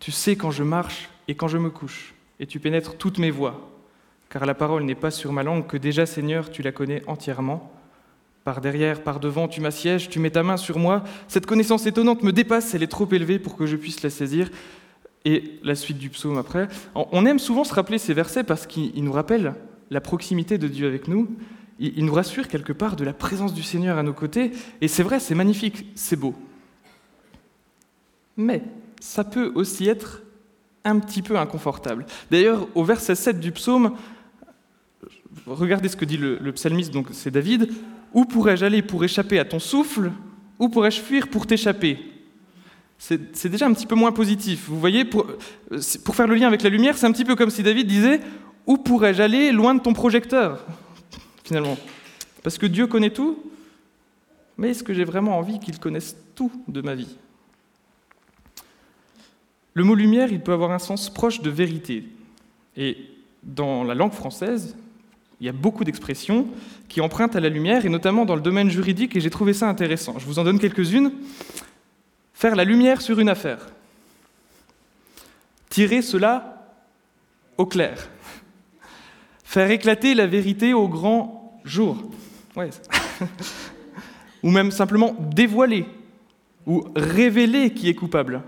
Tu 0.00 0.12
sais 0.12 0.36
quand 0.36 0.50
je 0.50 0.64
marche 0.64 1.08
et 1.28 1.34
quand 1.34 1.48
je 1.48 1.56
me 1.56 1.70
couche, 1.70 2.12
et 2.40 2.46
tu 2.46 2.60
pénètres 2.60 2.98
toutes 2.98 3.18
mes 3.18 3.30
voies. 3.30 3.70
Car 4.28 4.44
la 4.44 4.54
parole 4.54 4.84
n'est 4.84 4.94
pas 4.94 5.10
sur 5.10 5.32
ma 5.32 5.42
langue, 5.42 5.66
que 5.66 5.78
déjà, 5.78 6.04
Seigneur, 6.04 6.50
tu 6.50 6.60
la 6.60 6.72
connais 6.72 7.02
entièrement. 7.06 7.72
Par 8.48 8.62
derrière, 8.62 9.02
par 9.02 9.20
devant, 9.20 9.46
tu 9.46 9.60
m'assièges, 9.60 10.08
tu 10.08 10.20
mets 10.20 10.30
ta 10.30 10.42
main 10.42 10.56
sur 10.56 10.78
moi. 10.78 11.04
Cette 11.28 11.44
connaissance 11.44 11.84
étonnante 11.84 12.22
me 12.22 12.32
dépasse, 12.32 12.74
elle 12.74 12.82
est 12.82 12.86
trop 12.86 13.06
élevée 13.12 13.38
pour 13.38 13.56
que 13.56 13.66
je 13.66 13.76
puisse 13.76 14.02
la 14.02 14.08
saisir. 14.08 14.48
Et 15.26 15.60
la 15.62 15.74
suite 15.74 15.98
du 15.98 16.08
psaume 16.08 16.38
après. 16.38 16.66
On 16.94 17.26
aime 17.26 17.38
souvent 17.38 17.62
se 17.62 17.74
rappeler 17.74 17.98
ces 17.98 18.14
versets 18.14 18.44
parce 18.44 18.66
qu'ils 18.66 19.04
nous 19.04 19.12
rappellent 19.12 19.54
la 19.90 20.00
proximité 20.00 20.56
de 20.56 20.66
Dieu 20.66 20.86
avec 20.86 21.08
nous, 21.08 21.28
il 21.78 22.02
nous 22.06 22.14
rassure 22.14 22.48
quelque 22.48 22.72
part 22.72 22.96
de 22.96 23.04
la 23.04 23.12
présence 23.12 23.52
du 23.52 23.62
Seigneur 23.62 23.98
à 23.98 24.02
nos 24.02 24.14
côtés. 24.14 24.52
Et 24.80 24.88
c'est 24.88 25.02
vrai, 25.02 25.20
c'est 25.20 25.34
magnifique, 25.34 25.84
c'est 25.94 26.16
beau. 26.16 26.34
Mais 28.38 28.62
ça 28.98 29.24
peut 29.24 29.52
aussi 29.56 29.90
être 29.90 30.22
un 30.84 31.00
petit 31.00 31.20
peu 31.20 31.38
inconfortable. 31.38 32.06
D'ailleurs, 32.30 32.66
au 32.74 32.82
verset 32.82 33.14
7 33.14 33.40
du 33.40 33.52
psaume, 33.52 33.94
regardez 35.46 35.90
ce 35.90 35.96
que 35.96 36.06
dit 36.06 36.16
le, 36.16 36.52
psalmiste, 36.52 36.94
donc 36.94 37.08
c'est 37.12 37.30
David, 37.30 37.70
Où 38.12 38.24
pourrais-je 38.24 38.64
aller 38.64 38.82
pour 38.82 39.04
échapper 39.04 39.38
à 39.38 39.44
ton 39.44 39.58
souffle? 39.58 40.12
Où 40.58 40.68
pourrais-je 40.68 41.00
fuir 41.00 41.28
pour 41.28 41.46
t'échapper? 41.46 41.98
C'est 42.98 43.48
déjà 43.48 43.66
un 43.66 43.72
petit 43.72 43.86
peu 43.86 43.94
moins 43.94 44.10
positif. 44.10 44.64
Vous 44.68 44.80
voyez, 44.80 45.04
pour, 45.04 45.26
faire 46.12 46.26
le 46.26 46.34
lien 46.34 46.48
avec 46.48 46.62
la 46.62 46.70
lumière, 46.70 46.98
c'est 46.98 47.06
un 47.06 47.12
petit 47.12 47.24
peu 47.24 47.36
comme 47.36 47.50
si 47.50 47.62
David 47.62 47.86
disait 47.86 48.20
Où 48.66 48.76
pourrais-je 48.76 49.22
aller 49.22 49.52
loin 49.52 49.74
de 49.74 49.80
ton 49.80 49.92
projecteur? 49.92 50.64
Finalement. 51.44 51.78
Parce 52.42 52.58
que 52.58 52.66
Dieu 52.66 52.86
connaît 52.88 53.10
tout, 53.10 53.38
mais 54.56 54.70
est-ce 54.70 54.82
que 54.82 54.92
j'ai 54.92 55.04
vraiment 55.04 55.38
envie 55.38 55.60
qu'il 55.60 55.78
connaisse 55.78 56.16
tout 56.34 56.50
de 56.66 56.80
ma 56.80 56.94
vie? 56.94 57.16
Le 59.74 59.84
mot 59.84 59.94
lumière, 59.94 60.32
il 60.32 60.40
peut 60.40 60.52
avoir 60.52 60.72
un 60.72 60.80
sens 60.80 61.08
proche 61.08 61.40
de 61.40 61.50
vérité. 61.50 62.04
Et 62.76 62.96
dans 63.44 63.84
la 63.84 63.94
langue 63.94 64.12
française, 64.12 64.76
il 65.40 65.46
y 65.46 65.48
a 65.48 65.52
beaucoup 65.52 65.84
d'expressions 65.84 66.48
qui 66.88 67.00
empruntent 67.00 67.36
à 67.36 67.40
la 67.40 67.48
lumière, 67.48 67.86
et 67.86 67.88
notamment 67.88 68.24
dans 68.24 68.34
le 68.34 68.40
domaine 68.40 68.70
juridique, 68.70 69.14
et 69.16 69.20
j'ai 69.20 69.30
trouvé 69.30 69.52
ça 69.52 69.68
intéressant. 69.68 70.18
Je 70.18 70.26
vous 70.26 70.38
en 70.38 70.44
donne 70.44 70.58
quelques-unes. 70.58 71.12
Faire 72.34 72.56
la 72.56 72.64
lumière 72.64 73.00
sur 73.00 73.20
une 73.20 73.28
affaire. 73.28 73.68
Tirer 75.68 76.02
cela 76.02 76.74
au 77.56 77.66
clair. 77.66 78.08
Faire 79.44 79.70
éclater 79.70 80.14
la 80.14 80.26
vérité 80.26 80.74
au 80.74 80.88
grand 80.88 81.60
jour. 81.64 82.10
ou 84.42 84.50
même 84.50 84.70
simplement 84.70 85.14
dévoiler 85.18 85.86
ou 86.66 86.84
révéler 86.94 87.72
qui 87.72 87.88
est 87.88 87.94
coupable. 87.94 88.42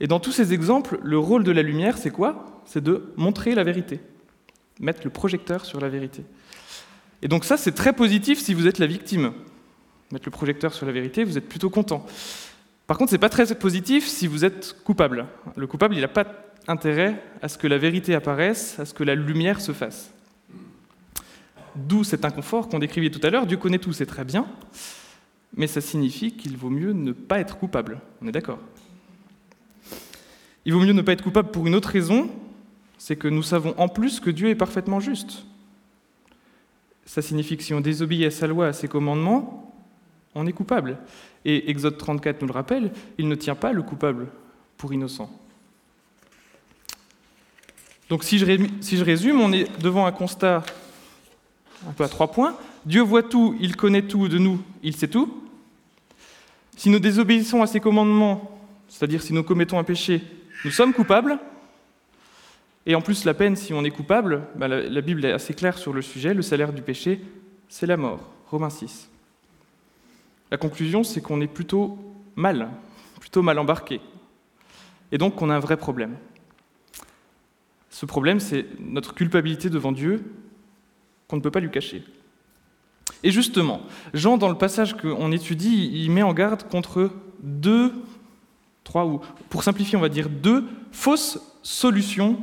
Et 0.00 0.06
dans 0.06 0.20
tous 0.20 0.32
ces 0.32 0.52
exemples, 0.52 0.98
le 1.02 1.18
rôle 1.18 1.44
de 1.44 1.50
la 1.52 1.62
lumière, 1.62 1.98
c'est 1.98 2.10
quoi? 2.10 2.62
C'est 2.64 2.82
de 2.82 3.12
montrer 3.16 3.54
la 3.54 3.64
vérité, 3.64 4.00
mettre 4.80 5.00
le 5.04 5.10
projecteur 5.10 5.64
sur 5.64 5.80
la 5.80 5.88
vérité. 5.88 6.24
Et 7.22 7.28
donc 7.28 7.44
ça, 7.44 7.56
c'est 7.56 7.72
très 7.72 7.92
positif 7.92 8.38
si 8.38 8.54
vous 8.54 8.66
êtes 8.66 8.78
la 8.78 8.86
victime. 8.86 9.32
Mettre 10.12 10.26
le 10.26 10.30
projecteur 10.30 10.72
sur 10.72 10.86
la 10.86 10.92
vérité, 10.92 11.24
vous 11.24 11.36
êtes 11.36 11.48
plutôt 11.48 11.70
content. 11.70 12.06
Par 12.86 12.96
contre, 12.96 13.10
ce 13.10 13.16
n'est 13.16 13.20
pas 13.20 13.28
très 13.28 13.54
positif 13.54 14.06
si 14.06 14.26
vous 14.26 14.44
êtes 14.44 14.76
coupable. 14.84 15.26
Le 15.56 15.66
coupable, 15.66 15.94
il 15.94 16.00
n'a 16.00 16.08
pas 16.08 16.26
intérêt 16.66 17.22
à 17.42 17.48
ce 17.48 17.58
que 17.58 17.66
la 17.66 17.78
vérité 17.78 18.14
apparaisse, 18.14 18.78
à 18.78 18.84
ce 18.84 18.94
que 18.94 19.04
la 19.04 19.14
lumière 19.14 19.60
se 19.60 19.72
fasse. 19.72 20.10
D'où 21.76 22.04
cet 22.04 22.24
inconfort 22.24 22.68
qu'on 22.68 22.78
décrivait 22.78 23.10
tout 23.10 23.24
à 23.26 23.30
l'heure. 23.30 23.46
Dieu 23.46 23.56
connaît 23.56 23.78
tout, 23.78 23.92
c'est 23.92 24.06
très 24.06 24.24
bien, 24.24 24.46
mais 25.54 25.66
ça 25.66 25.80
signifie 25.80 26.32
qu'il 26.32 26.56
vaut 26.56 26.70
mieux 26.70 26.92
ne 26.92 27.12
pas 27.12 27.40
être 27.40 27.58
coupable. 27.58 28.00
On 28.22 28.26
est 28.26 28.32
d'accord? 28.32 28.58
Il 30.64 30.72
vaut 30.72 30.80
mieux 30.80 30.92
ne 30.92 31.02
pas 31.02 31.12
être 31.12 31.22
coupable 31.22 31.50
pour 31.50 31.66
une 31.66 31.74
autre 31.74 31.90
raison, 31.90 32.30
c'est 32.98 33.16
que 33.16 33.28
nous 33.28 33.42
savons 33.42 33.74
en 33.78 33.88
plus 33.88 34.20
que 34.20 34.30
Dieu 34.30 34.48
est 34.48 34.54
parfaitement 34.54 35.00
juste. 35.00 35.44
Ça 37.06 37.22
signifie 37.22 37.56
que 37.56 37.62
si 37.62 37.72
on 37.72 37.80
désobéit 37.80 38.26
à 38.26 38.30
sa 38.30 38.46
loi, 38.46 38.66
à 38.66 38.72
ses 38.72 38.88
commandements, 38.88 39.74
on 40.34 40.46
est 40.46 40.52
coupable. 40.52 40.98
Et 41.44 41.70
Exode 41.70 41.96
34 41.96 42.42
nous 42.42 42.48
le 42.48 42.52
rappelle, 42.52 42.92
il 43.16 43.28
ne 43.28 43.34
tient 43.34 43.54
pas 43.54 43.72
le 43.72 43.82
coupable 43.82 44.28
pour 44.76 44.92
innocent. 44.92 45.30
Donc 48.08 48.24
si 48.24 48.38
je, 48.38 49.04
résume, 49.04 49.40
on 49.40 49.52
est 49.52 49.80
devant 49.80 50.06
un 50.06 50.12
constat 50.12 50.64
un 51.86 51.92
peu 51.92 52.04
à 52.04 52.08
trois 52.08 52.30
points. 52.30 52.56
Dieu 52.86 53.02
voit 53.02 53.22
tout, 53.22 53.56
il 53.60 53.76
connaît 53.76 54.02
tout 54.02 54.28
de 54.28 54.38
nous, 54.38 54.60
il 54.82 54.96
sait 54.96 55.08
tout. 55.08 55.44
Si 56.76 56.90
nous 56.90 56.98
désobéissons 56.98 57.62
à 57.62 57.66
ses 57.66 57.80
commandements, 57.80 58.58
c'est-à-dire 58.88 59.22
si 59.22 59.32
nous 59.32 59.42
commettons 59.42 59.78
un 59.78 59.84
péché, 59.84 60.22
nous 60.64 60.70
sommes 60.70 60.94
coupables. 60.94 61.38
Et 62.88 62.94
en 62.94 63.02
plus, 63.02 63.26
la 63.26 63.34
peine, 63.34 63.54
si 63.54 63.74
on 63.74 63.84
est 63.84 63.90
coupable, 63.90 64.44
bah, 64.56 64.66
la, 64.66 65.00
Bible 65.02 65.22
est 65.26 65.32
assez 65.32 65.52
claire 65.52 65.76
sur 65.76 65.92
le 65.92 66.00
sujet, 66.00 66.32
le 66.32 66.40
salaire 66.40 66.72
du 66.72 66.80
péché, 66.80 67.20
c'est 67.68 67.84
la 67.84 67.98
mort. 67.98 68.32
Romains 68.50 68.70
6. 68.70 69.10
La 70.50 70.56
conclusion, 70.56 71.04
c'est 71.04 71.20
qu'on 71.20 71.42
est 71.42 71.52
plutôt 71.52 71.98
mal, 72.34 72.70
plutôt 73.20 73.42
mal 73.42 73.58
embarqué. 73.58 74.00
Et 75.12 75.18
donc 75.18 75.34
qu'on 75.34 75.50
a 75.50 75.54
un 75.54 75.58
vrai 75.58 75.76
problème. 75.76 76.16
Ce 77.90 78.06
problème, 78.06 78.40
c'est 78.40 78.64
notre 78.80 79.14
culpabilité 79.14 79.68
devant 79.68 79.92
Dieu 79.92 80.24
qu'on 81.28 81.36
ne 81.36 81.42
peut 81.42 81.50
pas 81.50 81.60
lui 81.60 81.70
cacher. 81.70 82.02
Et 83.22 83.30
justement, 83.30 83.82
Jean, 84.14 84.38
dans 84.38 84.48
le 84.48 84.56
passage 84.56 84.96
qu'on 84.96 85.30
étudie, 85.30 85.90
il 85.92 86.10
met 86.10 86.22
en 86.22 86.32
garde 86.32 86.62
contre 86.62 87.10
deux, 87.42 87.92
trois, 88.82 89.04
ou 89.04 89.20
pour 89.50 89.62
simplifier, 89.62 89.98
on 89.98 90.00
va 90.00 90.08
dire 90.08 90.30
deux 90.30 90.64
fausses 90.90 91.38
solutions 91.62 92.40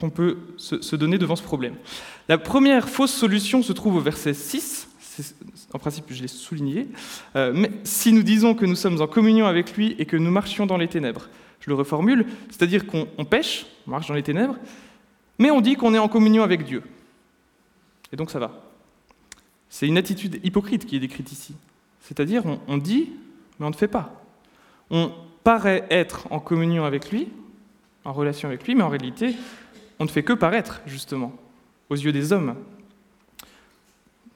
qu'on 0.00 0.10
peut 0.10 0.38
se 0.56 0.96
donner 0.96 1.18
devant 1.18 1.36
ce 1.36 1.42
problème. 1.42 1.74
La 2.28 2.38
première 2.38 2.88
fausse 2.88 3.12
solution 3.12 3.62
se 3.62 3.72
trouve 3.72 3.96
au 3.96 4.00
verset 4.00 4.34
6, 4.34 4.88
en 5.72 5.78
principe 5.78 6.04
je 6.10 6.22
l'ai 6.22 6.28
souligné, 6.28 6.88
euh, 7.36 7.52
mais 7.54 7.70
si 7.84 8.12
nous 8.12 8.22
disons 8.22 8.54
que 8.54 8.66
nous 8.66 8.76
sommes 8.76 9.00
en 9.00 9.06
communion 9.06 9.46
avec 9.46 9.76
lui 9.76 9.94
et 9.98 10.06
que 10.06 10.16
nous 10.16 10.30
marchions 10.30 10.66
dans 10.66 10.76
les 10.76 10.88
ténèbres, 10.88 11.28
je 11.60 11.70
le 11.70 11.74
reformule, 11.74 12.26
c'est-à-dire 12.50 12.86
qu'on 12.86 13.24
pêche, 13.24 13.66
on 13.86 13.92
marche 13.92 14.08
dans 14.08 14.14
les 14.14 14.22
ténèbres, 14.22 14.56
mais 15.38 15.50
on 15.50 15.60
dit 15.60 15.74
qu'on 15.74 15.94
est 15.94 15.98
en 15.98 16.08
communion 16.08 16.42
avec 16.42 16.64
Dieu. 16.64 16.82
Et 18.12 18.16
donc 18.16 18.30
ça 18.30 18.38
va. 18.38 18.52
C'est 19.68 19.86
une 19.86 19.98
attitude 19.98 20.40
hypocrite 20.44 20.86
qui 20.86 20.96
est 20.96 21.00
décrite 21.00 21.30
ici. 21.30 21.54
C'est-à-dire 22.00 22.42
on, 22.66 22.78
dit, 22.78 23.10
mais 23.58 23.66
on 23.66 23.70
ne 23.70 23.74
fait 23.74 23.88
pas. 23.88 24.24
On 24.90 25.12
paraît 25.44 25.84
être 25.90 26.26
en 26.30 26.40
communion 26.40 26.84
avec 26.84 27.10
lui, 27.10 27.28
en 28.04 28.12
relation 28.12 28.48
avec 28.48 28.66
lui, 28.66 28.74
mais 28.74 28.82
en 28.82 28.88
réalité, 28.88 29.34
on 29.98 30.04
ne 30.04 30.08
fait 30.08 30.22
que 30.22 30.32
paraître, 30.32 30.80
justement, 30.86 31.32
aux 31.90 31.96
yeux 31.96 32.12
des 32.12 32.32
hommes. 32.32 32.54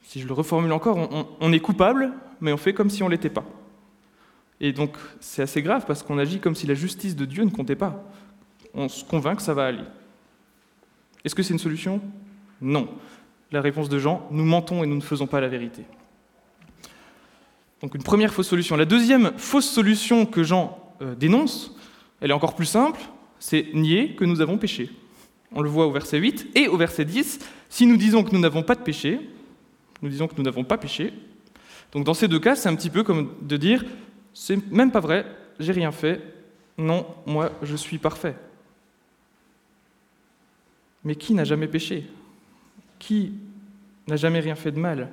Si 0.03 0.21
je 0.21 0.27
le 0.27 0.33
reformule 0.33 0.71
encore, 0.71 1.09
on, 1.39 1.53
est 1.53 1.59
coupable, 1.59 2.11
mais 2.41 2.53
on 2.53 2.57
fait 2.57 2.73
comme 2.73 2.89
si 2.89 3.01
on 3.01 3.07
ne 3.07 3.11
l'était 3.11 3.29
pas. 3.29 3.45
Et 4.59 4.71
donc 4.71 4.95
c'est 5.19 5.41
assez 5.41 5.61
grave 5.61 5.85
parce 5.87 6.03
qu'on 6.03 6.19
agit 6.19 6.39
comme 6.39 6.55
si 6.55 6.67
la 6.67 6.75
justice 6.75 7.15
de 7.15 7.25
Dieu 7.25 7.43
ne 7.43 7.49
comptait 7.49 7.75
pas. 7.75 8.03
On 8.73 8.87
se 8.87 9.03
convainc 9.03 9.37
que 9.37 9.41
ça 9.41 9.53
va 9.53 9.65
aller. 9.65 9.83
Est-ce 11.25 11.33
que 11.35 11.41
c'est 11.41 11.53
une 11.53 11.59
solution? 11.59 12.01
Non. 12.61 12.87
La 13.51 13.61
réponse 13.61 13.89
de 13.89 13.97
Jean, 13.97 14.27
nous 14.31 14.45
mentons 14.45 14.83
et 14.83 14.87
nous 14.87 14.95
ne 14.95 15.01
faisons 15.01 15.27
pas 15.27 15.41
la 15.41 15.47
vérité. 15.47 15.83
Donc 17.81 17.95
une 17.95 18.03
première 18.03 18.33
fausse 18.33 18.47
solution. 18.47 18.75
La 18.77 18.85
deuxième 18.85 19.31
fausse 19.37 19.69
solution 19.69 20.25
que 20.25 20.43
Jean 20.43 20.93
euh, 21.01 21.15
dénonce, 21.15 21.75
elle 22.21 22.31
est 22.31 22.33
encore 22.33 22.55
plus 22.55 22.65
simple, 22.65 23.01
c'est 23.39 23.67
nier 23.73 24.15
que 24.15 24.25
nous 24.25 24.41
avons 24.41 24.57
péché. 24.57 24.89
On 25.55 25.61
le 25.61 25.69
voit 25.69 25.85
au 25.87 25.91
verset 25.91 26.17
8 26.17 26.51
et 26.55 26.67
au 26.67 26.77
verset 26.77 27.05
10. 27.05 27.39
Si 27.69 27.85
nous 27.85 27.97
disons 27.97 28.23
que 28.23 28.31
nous 28.31 28.39
n'avons 28.39 28.63
pas 28.63 28.75
de 28.75 28.81
péché, 28.81 29.19
nous 30.01 30.09
disons 30.09 30.27
que 30.27 30.35
nous 30.37 30.43
n'avons 30.43 30.63
pas 30.63 30.77
péché. 30.77 31.13
Donc 31.91 32.05
dans 32.05 32.13
ces 32.13 32.27
deux 32.27 32.39
cas, 32.39 32.55
c'est 32.55 32.69
un 32.69 32.75
petit 32.75 32.89
peu 32.89 33.03
comme 33.03 33.35
de 33.41 33.57
dire 33.57 33.85
c'est 34.33 34.71
même 34.71 34.91
pas 34.91 34.99
vrai, 34.99 35.25
j'ai 35.59 35.71
rien 35.71 35.91
fait, 35.91 36.21
non, 36.77 37.05
moi 37.25 37.51
je 37.61 37.75
suis 37.75 37.99
parfait. 37.99 38.35
Mais 41.03 41.15
qui 41.15 41.33
n'a 41.33 41.43
jamais 41.43 41.67
péché? 41.67 42.05
Qui 42.97 43.33
n'a 44.07 44.15
jamais 44.15 44.39
rien 44.39 44.55
fait 44.55 44.71
de 44.71 44.79
mal? 44.79 45.11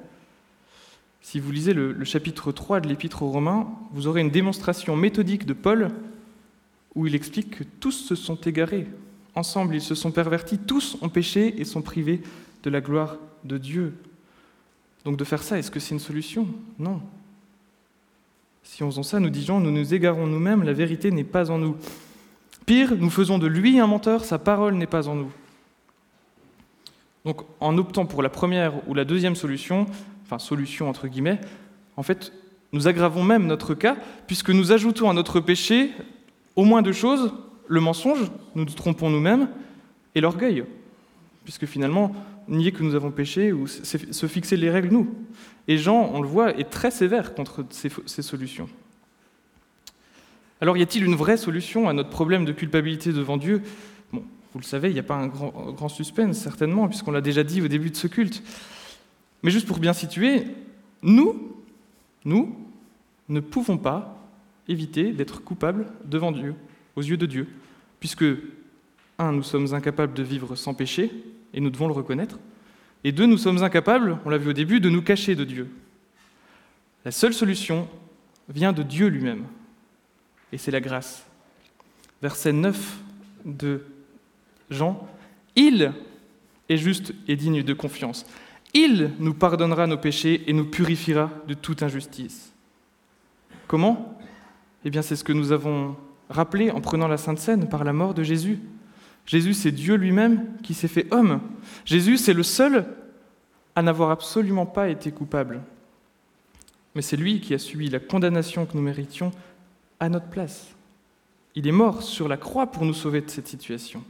Si 1.20 1.38
vous 1.38 1.52
lisez 1.52 1.74
le, 1.74 2.02
chapitre 2.04 2.50
3 2.50 2.80
de 2.80 2.88
l'Épître 2.88 3.22
aux 3.22 3.30
Romains, 3.30 3.68
vous 3.92 4.06
aurez 4.06 4.22
une 4.22 4.30
démonstration 4.30 4.96
méthodique 4.96 5.44
de 5.44 5.52
Paul 5.52 5.90
où 6.94 7.06
il 7.06 7.14
explique 7.14 7.58
que 7.58 7.64
tous 7.64 7.92
se 7.92 8.14
sont 8.14 8.36
égarés. 8.36 8.86
Ensemble, 9.40 9.74
ils 9.74 9.80
se 9.80 9.94
sont 9.94 10.10
pervertis, 10.10 10.58
tous 10.58 10.98
ont 11.00 11.08
péché 11.08 11.58
et 11.58 11.64
sont 11.64 11.80
privés 11.80 12.20
de 12.62 12.68
la 12.68 12.82
gloire 12.82 13.16
de 13.42 13.56
Dieu. 13.56 13.94
Donc 15.06 15.16
de 15.16 15.24
faire 15.24 15.42
ça, 15.42 15.58
est-ce 15.58 15.70
que 15.70 15.80
c'est 15.80 15.94
une 15.94 15.98
solution? 15.98 16.46
Non. 16.78 17.00
Si 18.62 18.82
on 18.82 18.90
faisait 18.90 19.02
ça, 19.02 19.18
nous 19.18 19.30
disons, 19.30 19.58
nous 19.58 19.70
nous 19.70 19.94
égarons 19.94 20.26
nous-mêmes, 20.26 20.62
la 20.62 20.74
vérité 20.74 21.10
n'est 21.10 21.24
pas 21.24 21.50
en 21.50 21.56
nous. 21.56 21.74
Pire, 22.66 22.94
nous 22.98 23.08
faisons 23.08 23.38
de 23.38 23.46
lui 23.46 23.80
un 23.80 23.86
menteur, 23.86 24.26
sa 24.26 24.38
parole 24.38 24.74
n'est 24.74 24.86
pas 24.86 25.08
en 25.08 25.14
nous. 25.14 25.32
Donc 27.24 27.40
en 27.60 27.78
optant 27.78 28.04
pour 28.04 28.22
la 28.22 28.28
première 28.28 28.86
ou 28.90 28.92
la 28.92 29.06
deuxième 29.06 29.36
solution, 29.36 29.86
enfin 30.26 30.38
solution 30.38 30.86
entre 30.90 31.08
guillemets, 31.08 31.40
en 31.96 32.02
fait, 32.02 32.30
nous 32.72 32.88
aggravons 32.88 33.24
même 33.24 33.46
notre 33.46 33.72
cas, 33.72 33.96
puisque 34.26 34.50
nous 34.50 34.70
ajoutons 34.70 35.08
à 35.08 35.14
notre 35.14 35.40
péché 35.40 35.92
au 36.56 36.64
moins 36.64 36.82
deux 36.82 36.92
choses, 36.92 37.32
le 37.70 37.80
mensonge, 37.80 38.30
nous 38.56 38.64
nous 38.64 38.72
trompons 38.72 39.10
nous-mêmes, 39.10 39.48
et 40.16 40.20
l'orgueil, 40.20 40.64
puisque 41.44 41.66
finalement, 41.66 42.12
nier 42.48 42.72
que 42.72 42.82
nous 42.82 42.96
avons 42.96 43.12
péché 43.12 43.52
ou 43.52 43.68
se 43.68 44.26
fixer 44.26 44.56
les 44.56 44.70
règles 44.70 44.88
nous. 44.88 45.14
Et 45.68 45.78
Jean, 45.78 46.10
on 46.12 46.20
le 46.20 46.26
voit, 46.26 46.58
est 46.58 46.68
très 46.68 46.90
sévère 46.90 47.32
contre 47.32 47.64
ces, 47.70 48.22
solutions. 48.22 48.68
Alors 50.60 50.76
y 50.76 50.82
a-t-il 50.82 51.04
une 51.04 51.14
vraie 51.14 51.36
solution 51.36 51.88
à 51.88 51.92
notre 51.92 52.10
problème 52.10 52.44
de 52.44 52.50
culpabilité 52.50 53.12
devant 53.12 53.36
Dieu? 53.36 53.62
Bon, 54.12 54.24
vous 54.52 54.58
le 54.58 54.64
savez, 54.64 54.88
il 54.88 54.94
n'y 54.94 55.00
a 55.00 55.04
pas 55.04 55.14
un 55.14 55.28
grand, 55.28 55.50
grand 55.70 55.88
suspense, 55.88 56.38
certainement, 56.38 56.88
puisqu'on 56.88 57.12
l'a 57.12 57.20
déjà 57.20 57.44
dit 57.44 57.62
au 57.62 57.68
début 57.68 57.90
de 57.90 57.96
ce 57.96 58.08
culte. 58.08 58.42
Mais 59.44 59.52
juste 59.52 59.68
pour 59.68 59.78
bien 59.78 59.92
situer, 59.92 60.42
nous, 61.02 61.54
nous, 62.24 62.56
ne 63.28 63.38
pouvons 63.38 63.78
pas 63.78 64.18
éviter 64.66 65.12
d'être 65.12 65.44
coupables 65.44 65.86
devant 66.04 66.32
Dieu, 66.32 66.56
aux 66.96 67.02
yeux 67.02 67.16
de 67.16 67.26
Dieu, 67.26 67.46
puisque, 68.00 68.24
un, 69.18 69.32
nous 69.32 69.42
sommes 69.42 69.72
incapables 69.74 70.14
de 70.14 70.22
vivre 70.22 70.56
sans 70.56 70.74
péché, 70.74 71.12
et 71.52 71.60
nous 71.60 71.70
devons 71.70 71.86
le 71.86 71.92
reconnaître, 71.92 72.38
et 73.04 73.12
deux, 73.12 73.26
nous 73.26 73.38
sommes 73.38 73.62
incapables, 73.62 74.18
on 74.24 74.30
l'a 74.30 74.38
vu 74.38 74.50
au 74.50 74.54
début, 74.54 74.80
de 74.80 74.90
nous 74.90 75.02
cacher 75.02 75.34
de 75.34 75.44
Dieu. 75.44 75.68
La 77.04 77.10
seule 77.10 77.32
solution 77.32 77.88
vient 78.48 78.72
de 78.72 78.82
Dieu 78.82 79.06
lui-même, 79.06 79.44
et 80.52 80.58
c'est 80.58 80.70
la 80.70 80.80
grâce. 80.80 81.24
Verset 82.22 82.52
9 82.52 82.98
de 83.44 83.84
Jean, 84.70 85.08
Il 85.56 85.92
est 86.68 86.76
juste 86.76 87.14
et 87.26 87.36
digne 87.36 87.62
de 87.62 87.72
confiance. 87.72 88.26
Il 88.74 89.12
nous 89.18 89.34
pardonnera 89.34 89.86
nos 89.86 89.96
péchés 89.96 90.44
et 90.46 90.52
nous 90.52 90.66
purifiera 90.66 91.30
de 91.48 91.54
toute 91.54 91.82
injustice. 91.82 92.52
Comment? 93.66 94.18
Eh 94.84 94.90
bien, 94.90 95.02
c'est 95.02 95.16
ce 95.16 95.24
que 95.24 95.32
nous 95.32 95.52
avons 95.52 95.96
rappelé 96.30 96.70
en 96.70 96.80
prenant 96.80 97.08
la 97.08 97.18
Sainte 97.18 97.38
Seine 97.38 97.68
par 97.68 97.84
la 97.84 97.92
mort 97.92 98.14
de 98.14 98.22
Jésus. 98.22 98.60
Jésus, 99.26 99.54
c'est 99.54 99.72
Dieu 99.72 99.96
lui-même 99.96 100.46
qui 100.62 100.74
s'est 100.74 100.88
fait 100.88 101.12
homme. 101.12 101.40
Jésus, 101.84 102.16
c'est 102.16 102.32
le 102.32 102.42
seul 102.42 102.86
à 103.76 103.82
n'avoir 103.82 104.10
absolument 104.10 104.66
pas 104.66 104.88
été 104.88 105.12
coupable. 105.12 105.60
Mais 106.94 107.02
c'est 107.02 107.16
lui 107.16 107.40
qui 107.40 107.54
a 107.54 107.58
subi 107.58 107.88
la 107.88 108.00
condamnation 108.00 108.66
que 108.66 108.76
nous 108.76 108.82
méritions 108.82 109.30
à 110.00 110.08
notre 110.08 110.26
place. 110.26 110.68
Il 111.54 111.66
est 111.66 111.72
mort 111.72 112.02
sur 112.02 112.28
la 112.28 112.36
croix 112.36 112.68
pour 112.68 112.84
nous 112.84 112.94
sauver 112.94 113.20
de 113.20 113.30
cette 113.30 113.48
situation. 113.48 114.02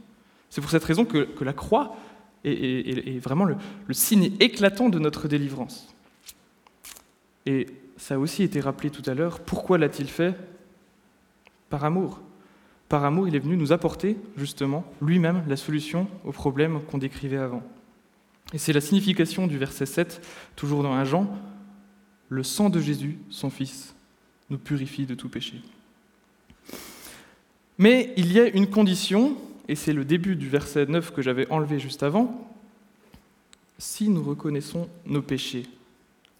C'est 0.49 0.61
pour 0.61 0.71
cette 0.71 0.83
raison 0.83 1.05
que, 1.05 1.27
la 1.43 1.53
croix 1.53 1.95
est, 2.43 3.19
vraiment 3.19 3.45
le, 3.45 3.55
le, 3.87 3.93
signe 3.93 4.33
éclatant 4.39 4.89
de 4.89 4.99
notre 4.99 5.27
délivrance. 5.27 5.93
Et 7.45 7.67
ça 7.97 8.15
a 8.15 8.17
aussi 8.17 8.43
été 8.43 8.59
rappelé 8.59 8.89
tout 8.89 9.07
à 9.09 9.13
l'heure. 9.13 9.39
Pourquoi 9.39 9.77
l'a-t-il 9.77 10.09
fait? 10.09 10.35
Par 11.71 11.83
amour. 11.83 12.19
Par 12.89 13.05
amour, 13.05 13.27
il 13.27 13.35
est 13.35 13.39
venu 13.39 13.55
nous 13.57 13.71
apporter 13.71 14.17
justement 14.37 14.85
lui-même 15.01 15.43
la 15.47 15.55
solution 15.55 16.07
aux 16.25 16.33
problèmes 16.33 16.81
qu'on 16.83 16.97
décrivait 16.99 17.37
avant. 17.37 17.63
Et 18.53 18.57
c'est 18.57 18.73
la 18.73 18.81
signification 18.81 19.47
du 19.47 19.57
verset 19.57 19.85
7, 19.85 20.21
toujours 20.57 20.83
dans 20.83 20.91
un 20.91 21.05
Jean, 21.05 21.33
le 22.27 22.43
sang 22.43 22.69
de 22.69 22.81
Jésus, 22.81 23.17
son 23.29 23.49
Fils, 23.49 23.95
nous 24.49 24.57
purifie 24.57 25.05
de 25.05 25.15
tout 25.15 25.29
péché. 25.29 25.61
Mais 27.77 28.13
il 28.17 28.33
y 28.33 28.39
a 28.39 28.47
une 28.47 28.67
condition, 28.67 29.37
et 29.69 29.75
c'est 29.75 29.93
le 29.93 30.03
début 30.03 30.35
du 30.35 30.49
verset 30.49 30.85
9 30.85 31.13
que 31.13 31.21
j'avais 31.21 31.49
enlevé 31.49 31.79
juste 31.79 32.03
avant. 32.03 32.49
Si 33.77 34.09
nous 34.09 34.23
reconnaissons 34.23 34.89
nos 35.05 35.21
péchés, 35.21 35.65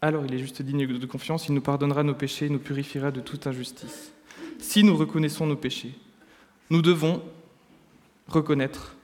alors 0.01 0.25
il 0.25 0.33
est 0.33 0.39
juste 0.39 0.61
digne 0.61 0.85
de 0.85 1.05
confiance, 1.05 1.47
il 1.47 1.53
nous 1.53 1.61
pardonnera 1.61 2.03
nos 2.03 2.13
péchés, 2.13 2.49
nous 2.49 2.59
purifiera 2.59 3.11
de 3.11 3.21
toute 3.21 3.47
injustice. 3.47 4.11
Si 4.59 4.83
nous 4.83 4.95
reconnaissons 4.95 5.47
nos 5.47 5.55
péchés, 5.55 5.93
nous 6.69 6.81
devons 6.81 7.21
reconnaître 8.27 8.95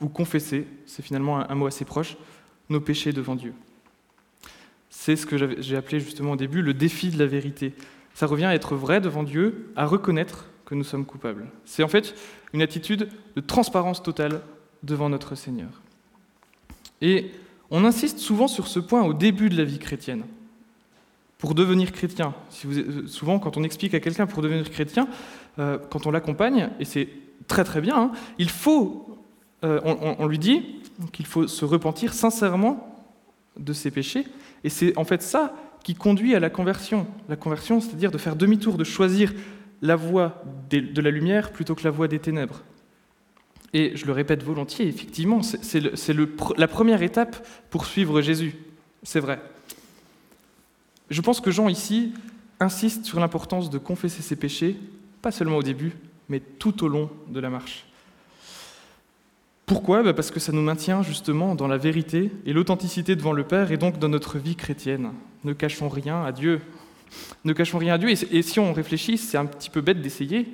ou 0.00 0.08
confesser, 0.08 0.66
c'est 0.86 1.02
finalement 1.02 1.48
un 1.48 1.54
mot 1.54 1.66
assez 1.66 1.84
proche, 1.84 2.16
nos 2.68 2.80
péchés 2.80 3.12
devant 3.12 3.34
Dieu. 3.34 3.54
C'est 4.90 5.16
ce 5.16 5.26
que 5.26 5.60
j'ai 5.60 5.76
appelé 5.76 6.00
justement 6.00 6.32
au 6.32 6.36
début 6.36 6.62
le 6.62 6.74
défi 6.74 7.10
de 7.10 7.18
la 7.18 7.26
vérité. 7.26 7.72
Ça 8.14 8.26
revient 8.26 8.44
à 8.44 8.54
être 8.54 8.74
vrai 8.74 9.00
devant 9.00 9.22
Dieu, 9.22 9.72
à 9.74 9.86
reconnaître 9.86 10.46
que 10.66 10.74
nous 10.74 10.84
sommes 10.84 11.06
coupables. 11.06 11.46
C'est 11.64 11.82
en 11.82 11.88
fait 11.88 12.14
une 12.52 12.62
attitude 12.62 13.08
de 13.36 13.40
transparence 13.40 14.02
totale 14.02 14.42
devant 14.82 15.08
notre 15.08 15.34
Seigneur. 15.34 15.70
Et 17.00 17.30
on 17.70 17.84
insiste 17.84 18.18
souvent 18.18 18.48
sur 18.48 18.66
ce 18.68 18.80
point 18.80 19.02
au 19.02 19.14
début 19.14 19.48
de 19.48 19.56
la 19.56 19.64
vie 19.64 19.78
chrétienne. 19.78 20.24
Pour 21.42 21.56
devenir 21.56 21.90
chrétien, 21.90 22.34
vous, 22.62 23.08
souvent 23.08 23.40
quand 23.40 23.56
on 23.56 23.64
explique 23.64 23.94
à 23.94 23.98
quelqu'un 23.98 24.28
pour 24.28 24.42
devenir 24.42 24.70
chrétien, 24.70 25.08
euh, 25.58 25.76
quand 25.90 26.06
on 26.06 26.12
l'accompagne, 26.12 26.70
et 26.78 26.84
c'est 26.84 27.08
très 27.48 27.64
très 27.64 27.80
bien, 27.80 27.96
hein, 27.96 28.12
il 28.38 28.48
faut, 28.48 29.18
euh, 29.64 29.80
on, 30.20 30.28
lui 30.28 30.38
dit 30.38 30.62
qu'il 31.10 31.26
faut 31.26 31.48
se 31.48 31.64
repentir 31.64 32.14
sincèrement 32.14 33.04
de 33.58 33.72
ses 33.72 33.90
péchés, 33.90 34.24
et 34.62 34.68
c'est 34.68 34.96
en 34.96 35.02
fait 35.02 35.20
ça 35.20 35.52
qui 35.82 35.96
conduit 35.96 36.36
à 36.36 36.38
la 36.38 36.48
conversion. 36.48 37.08
La 37.28 37.34
conversion, 37.34 37.80
c'est-à-dire 37.80 38.12
de 38.12 38.18
faire 38.18 38.36
demi-tour, 38.36 38.78
de 38.78 38.84
choisir 38.84 39.34
la 39.80 39.96
voie 39.96 40.44
de 40.70 41.02
la 41.02 41.10
lumière 41.10 41.50
plutôt 41.50 41.74
que 41.74 41.82
la 41.82 41.90
voie 41.90 42.06
des 42.06 42.20
ténèbres. 42.20 42.62
Et 43.72 43.96
je 43.96 44.06
le 44.06 44.12
répète 44.12 44.44
volontiers, 44.44 44.86
effectivement, 44.86 45.42
c'est 45.42 46.14
la 46.56 46.68
première 46.68 47.02
étape 47.02 47.44
pour 47.68 47.86
suivre 47.86 48.20
Jésus. 48.20 48.54
C'est 49.02 49.18
vrai. 49.18 49.40
Je 51.12 51.20
pense 51.20 51.42
que 51.42 51.50
Jean 51.50 51.68
ici 51.68 52.14
insiste 52.58 53.04
sur 53.04 53.20
l'importance 53.20 53.68
de 53.68 53.76
confesser 53.76 54.22
ses 54.22 54.34
péchés, 54.34 54.76
pas 55.20 55.30
seulement 55.30 55.58
au 55.58 55.62
début, 55.62 55.92
mais 56.30 56.40
tout 56.40 56.82
au 56.82 56.88
long 56.88 57.10
de 57.28 57.38
la 57.38 57.50
marche. 57.50 57.84
Pourquoi? 59.66 60.02
Bah, 60.02 60.14
Parce 60.14 60.30
que 60.30 60.40
ça 60.40 60.52
nous 60.52 60.62
maintient 60.62 61.02
justement 61.02 61.54
dans 61.54 61.68
la 61.68 61.76
vérité 61.76 62.32
et 62.46 62.54
l'authenticité 62.54 63.14
devant 63.14 63.32
le 63.32 63.44
Père 63.44 63.72
et 63.72 63.76
donc 63.76 63.98
dans 63.98 64.08
notre 64.08 64.38
vie 64.38 64.56
chrétienne. 64.56 65.12
Ne 65.44 65.52
cachons 65.52 65.90
rien 65.90 66.24
à 66.24 66.32
Dieu. 66.32 66.62
Ne 67.44 67.52
cachons 67.52 67.76
rien 67.76 67.94
à 67.94 67.98
Dieu. 67.98 68.08
Et 68.08 68.40
si 68.40 68.58
on 68.58 68.72
réfléchit, 68.72 69.18
c'est 69.18 69.36
un 69.36 69.44
petit 69.44 69.68
peu 69.68 69.82
bête 69.82 70.00
d'essayer. 70.00 70.48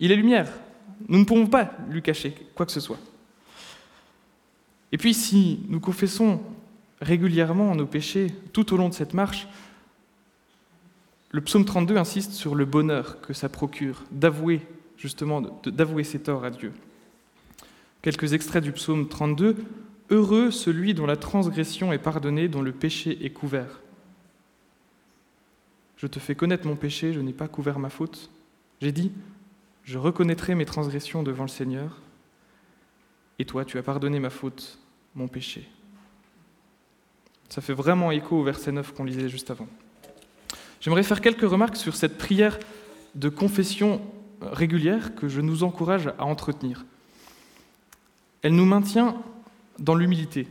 Il 0.00 0.12
est 0.12 0.16
lumière, 0.16 0.50
nous 1.08 1.18
ne 1.18 1.24
pouvons 1.24 1.46
pas 1.46 1.72
lui 1.90 2.00
cacher 2.00 2.34
quoi 2.54 2.64
que 2.64 2.72
ce 2.72 2.80
soit. 2.80 2.98
Et 4.92 4.96
puis 4.96 5.12
si 5.12 5.60
nous 5.68 5.78
confessons 5.78 6.40
régulièrement 7.02 7.74
nos 7.74 7.86
péchés 7.86 8.28
tout 8.54 8.72
au 8.72 8.78
long 8.78 8.88
de 8.88 8.94
cette 8.94 9.12
marche, 9.12 9.46
le 11.34 11.40
psaume 11.40 11.64
32 11.64 11.96
insiste 11.96 12.30
sur 12.30 12.54
le 12.54 12.64
bonheur 12.64 13.20
que 13.20 13.32
ça 13.32 13.48
procure 13.48 14.04
d'avouer 14.12 14.60
justement 14.96 15.40
d'avouer 15.66 16.04
ses 16.04 16.20
torts 16.20 16.44
à 16.44 16.50
Dieu. 16.50 16.72
Quelques 18.02 18.34
extraits 18.34 18.62
du 18.62 18.70
psaume 18.70 19.08
32 19.08 19.56
Heureux 20.10 20.52
celui 20.52 20.94
dont 20.94 21.06
la 21.06 21.16
transgression 21.16 21.92
est 21.92 21.98
pardonnée, 21.98 22.46
dont 22.46 22.62
le 22.62 22.70
péché 22.70 23.18
est 23.24 23.30
couvert. 23.30 23.80
Je 25.96 26.06
te 26.06 26.20
fais 26.20 26.36
connaître 26.36 26.68
mon 26.68 26.76
péché, 26.76 27.12
je 27.12 27.18
n'ai 27.18 27.32
pas 27.32 27.48
couvert 27.48 27.80
ma 27.80 27.90
faute. 27.90 28.30
J'ai 28.80 28.92
dit 28.92 29.10
je 29.82 29.98
reconnaîtrai 29.98 30.54
mes 30.54 30.66
transgressions 30.66 31.24
devant 31.24 31.42
le 31.42 31.48
Seigneur, 31.48 32.00
et 33.40 33.44
toi, 33.44 33.64
tu 33.64 33.76
as 33.76 33.82
pardonné 33.82 34.20
ma 34.20 34.30
faute, 34.30 34.78
mon 35.16 35.26
péché. 35.26 35.68
Ça 37.48 37.60
fait 37.60 37.74
vraiment 37.74 38.12
écho 38.12 38.38
au 38.38 38.44
verset 38.44 38.70
9 38.70 38.94
qu'on 38.94 39.02
lisait 39.02 39.28
juste 39.28 39.50
avant. 39.50 39.66
J'aimerais 40.84 41.02
faire 41.02 41.22
quelques 41.22 41.48
remarques 41.48 41.76
sur 41.76 41.96
cette 41.96 42.18
prière 42.18 42.58
de 43.14 43.30
confession 43.30 44.02
régulière 44.42 45.14
que 45.14 45.28
je 45.28 45.40
nous 45.40 45.64
encourage 45.64 46.08
à 46.18 46.26
entretenir. 46.26 46.84
Elle 48.42 48.54
nous 48.54 48.66
maintient 48.66 49.16
dans 49.78 49.94
l'humilité 49.94 50.46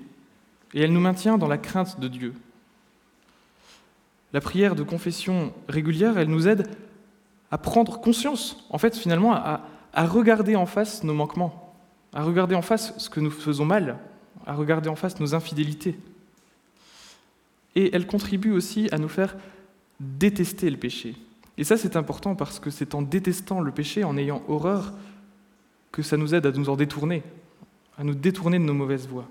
et 0.74 0.82
elle 0.82 0.92
nous 0.92 1.00
maintient 1.00 1.38
dans 1.38 1.48
la 1.48 1.60
crainte 1.60 2.00
de 2.00 2.08
Dieu. 2.08 2.34
La 4.34 4.42
prière 4.42 4.74
de 4.74 4.82
confession 4.82 5.54
régulière, 5.70 6.18
elle 6.18 6.30
nous 6.30 6.48
aide 6.48 6.68
à 7.52 7.60
prendre 7.60 8.02
conscience, 8.02 8.66
en 8.72 8.80
fait, 8.80 8.98
finalement, 8.98 9.36
à, 9.36 9.62
regarder 9.96 10.56
en 10.56 10.66
face 10.66 11.04
nos 11.04 11.14
manquements, 11.14 11.76
à 12.12 12.24
regarder 12.24 12.56
en 12.56 12.64
face 12.64 12.98
ce 12.98 13.08
que 13.08 13.20
nous 13.20 13.30
faisons 13.30 13.66
mal, 13.66 14.00
à 14.48 14.56
regarder 14.56 14.90
en 14.90 14.96
face 14.96 15.20
nos 15.20 15.36
infidélités. 15.36 15.96
Et 17.76 17.96
elle 17.96 18.08
contribue 18.08 18.52
aussi 18.52 18.90
à 18.92 18.98
nous 18.98 19.10
faire 19.10 19.36
détester 20.04 20.70
le 20.70 20.78
péché. 20.78 21.16
Et 21.58 21.64
ça, 21.64 21.78
c'est 21.78 21.96
important 21.96 22.36
parce 22.36 22.60
que 22.60 22.70
c'est 22.70 22.96
en 22.96 23.02
détestant 23.02 23.62
le 23.62 23.72
péché, 23.72 24.04
en 24.04 24.18
ayant 24.18 24.44
horreur, 24.48 24.94
que 25.92 26.02
ça 26.02 26.18
nous 26.18 26.34
aide 26.34 26.46
à 26.46 26.52
nous 26.52 26.70
en 26.70 26.76
détourner, 26.76 27.24
à 27.98 28.04
nous 28.04 28.16
détourner 28.16 28.58
de 28.58 28.64
nos 28.64 28.74
mauvaises 28.74 29.08
voies. 29.08 29.28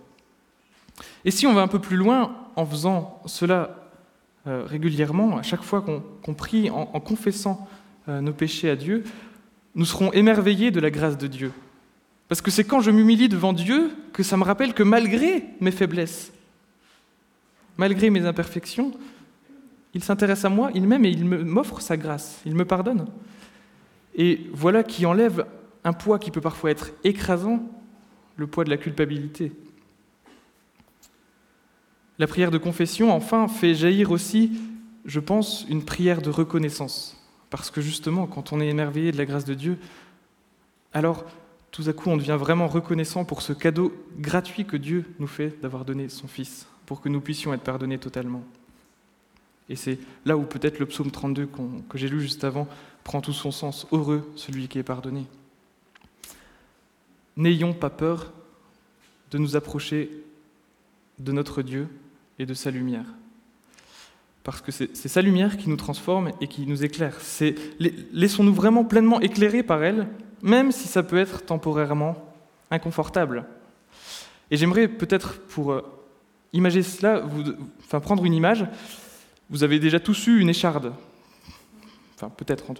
Et 1.24 1.30
si 1.30 1.46
on 1.46 1.52
va 1.52 1.62
un 1.62 1.68
peu 1.68 1.80
plus 1.80 1.96
loin 1.96 2.36
en 2.54 2.64
faisant 2.64 3.20
cela 3.26 3.90
euh, 4.46 4.64
régulièrement, 4.64 5.38
à 5.38 5.42
chaque 5.42 5.62
fois 5.62 5.80
qu'on 5.80 6.34
prie, 6.34 6.70
en 6.70 7.00
confessant 7.00 7.68
euh, 8.08 8.20
nos 8.20 8.32
péchés 8.32 8.70
à 8.70 8.76
Dieu, 8.76 9.04
nous 9.74 9.84
serons 9.84 10.12
émerveillés 10.12 10.70
de 10.70 10.80
la 10.80 10.90
grâce 10.90 11.18
de 11.18 11.26
Dieu. 11.26 11.52
Parce 12.28 12.40
que 12.40 12.50
c'est 12.50 12.64
quand 12.64 12.80
je 12.80 12.90
m'humilie 12.90 13.28
devant 13.28 13.52
Dieu 13.52 13.90
que 14.12 14.22
ça 14.22 14.36
me 14.36 14.44
rappelle 14.44 14.74
que 14.74 14.82
malgré 14.82 15.44
mes 15.60 15.70
faiblesses, 15.70 16.32
malgré 17.76 18.10
mes 18.10 18.26
imperfections, 18.26 18.92
il 19.94 20.02
s'intéresse 20.02 20.44
à 20.44 20.48
moi, 20.48 20.70
il 20.74 20.86
m'aime 20.86 21.04
et 21.04 21.10
il 21.10 21.24
m'offre 21.24 21.80
sa 21.80 21.96
grâce, 21.96 22.40
il 22.46 22.54
me 22.54 22.64
pardonne. 22.64 23.06
Et 24.14 24.46
voilà 24.52 24.82
qui 24.82 25.06
enlève 25.06 25.46
un 25.84 25.92
poids 25.92 26.18
qui 26.18 26.30
peut 26.30 26.40
parfois 26.40 26.70
être 26.70 26.92
écrasant, 27.04 27.62
le 28.36 28.46
poids 28.46 28.64
de 28.64 28.70
la 28.70 28.76
culpabilité. 28.76 29.52
La 32.18 32.26
prière 32.26 32.50
de 32.50 32.58
confession, 32.58 33.12
enfin, 33.12 33.48
fait 33.48 33.74
jaillir 33.74 34.10
aussi, 34.10 34.60
je 35.04 35.20
pense, 35.20 35.66
une 35.68 35.84
prière 35.84 36.22
de 36.22 36.30
reconnaissance. 36.30 37.18
Parce 37.50 37.70
que 37.70 37.80
justement, 37.80 38.26
quand 38.26 38.52
on 38.52 38.60
est 38.60 38.68
émerveillé 38.68 39.12
de 39.12 39.18
la 39.18 39.26
grâce 39.26 39.44
de 39.44 39.54
Dieu, 39.54 39.78
alors 40.92 41.24
tout 41.70 41.84
à 41.86 41.92
coup 41.92 42.10
on 42.10 42.18
devient 42.18 42.36
vraiment 42.38 42.68
reconnaissant 42.68 43.24
pour 43.24 43.40
ce 43.40 43.54
cadeau 43.54 43.94
gratuit 44.18 44.66
que 44.66 44.76
Dieu 44.76 45.06
nous 45.18 45.26
fait 45.26 45.60
d'avoir 45.62 45.84
donné 45.84 46.08
son 46.08 46.28
Fils, 46.28 46.66
pour 46.86 47.00
que 47.00 47.08
nous 47.08 47.20
puissions 47.20 47.52
être 47.54 47.62
pardonnés 47.62 47.98
totalement. 47.98 48.44
Et 49.72 49.76
c'est 49.76 49.98
là 50.26 50.36
où 50.36 50.42
peut-être 50.42 50.78
le 50.78 50.84
psaume 50.84 51.10
32 51.10 51.48
que 51.88 51.96
j'ai 51.96 52.06
lu 52.06 52.20
juste 52.20 52.44
avant 52.44 52.68
prend 53.04 53.22
tout 53.22 53.32
son 53.32 53.50
sens. 53.50 53.86
Heureux 53.90 54.30
celui 54.36 54.68
qui 54.68 54.78
est 54.78 54.82
pardonné. 54.82 55.26
N'ayons 57.38 57.72
pas 57.72 57.88
peur 57.88 58.34
de 59.30 59.38
nous 59.38 59.56
approcher 59.56 60.10
de 61.18 61.32
notre 61.32 61.62
Dieu 61.62 61.88
et 62.38 62.44
de 62.44 62.52
sa 62.52 62.70
lumière 62.70 63.06
parce 64.44 64.60
que 64.60 64.72
c'est 64.72 65.08
sa 65.08 65.22
lumière 65.22 65.56
qui 65.56 65.70
nous 65.70 65.76
transforme 65.76 66.32
et 66.42 66.48
qui 66.48 66.66
nous 66.66 66.84
éclaire. 66.84 67.16
Laissons-nous 68.12 68.52
vraiment 68.52 68.84
pleinement 68.84 69.20
éclairer 69.20 69.62
par 69.62 69.82
elle, 69.84 70.08
même 70.42 70.70
si 70.72 70.86
ça 70.86 71.02
peut 71.02 71.16
être 71.16 71.46
temporairement 71.46 72.16
inconfortable. 72.70 73.46
Et 74.50 74.56
j'aimerais 74.56 74.88
peut-être, 74.88 75.38
pour 75.40 75.72
euh, 75.72 75.82
imaginer 76.52 76.82
cela, 76.82 77.22
enfin, 77.84 78.00
prendre 78.00 78.24
une 78.24 78.34
image. 78.34 78.66
Vous 79.52 79.62
avez 79.62 79.78
déjà 79.78 80.00
tous 80.00 80.26
eu 80.26 80.40
une 80.40 80.48
écharde. 80.48 80.94
Enfin, 82.16 82.32
peut-être, 82.34 82.72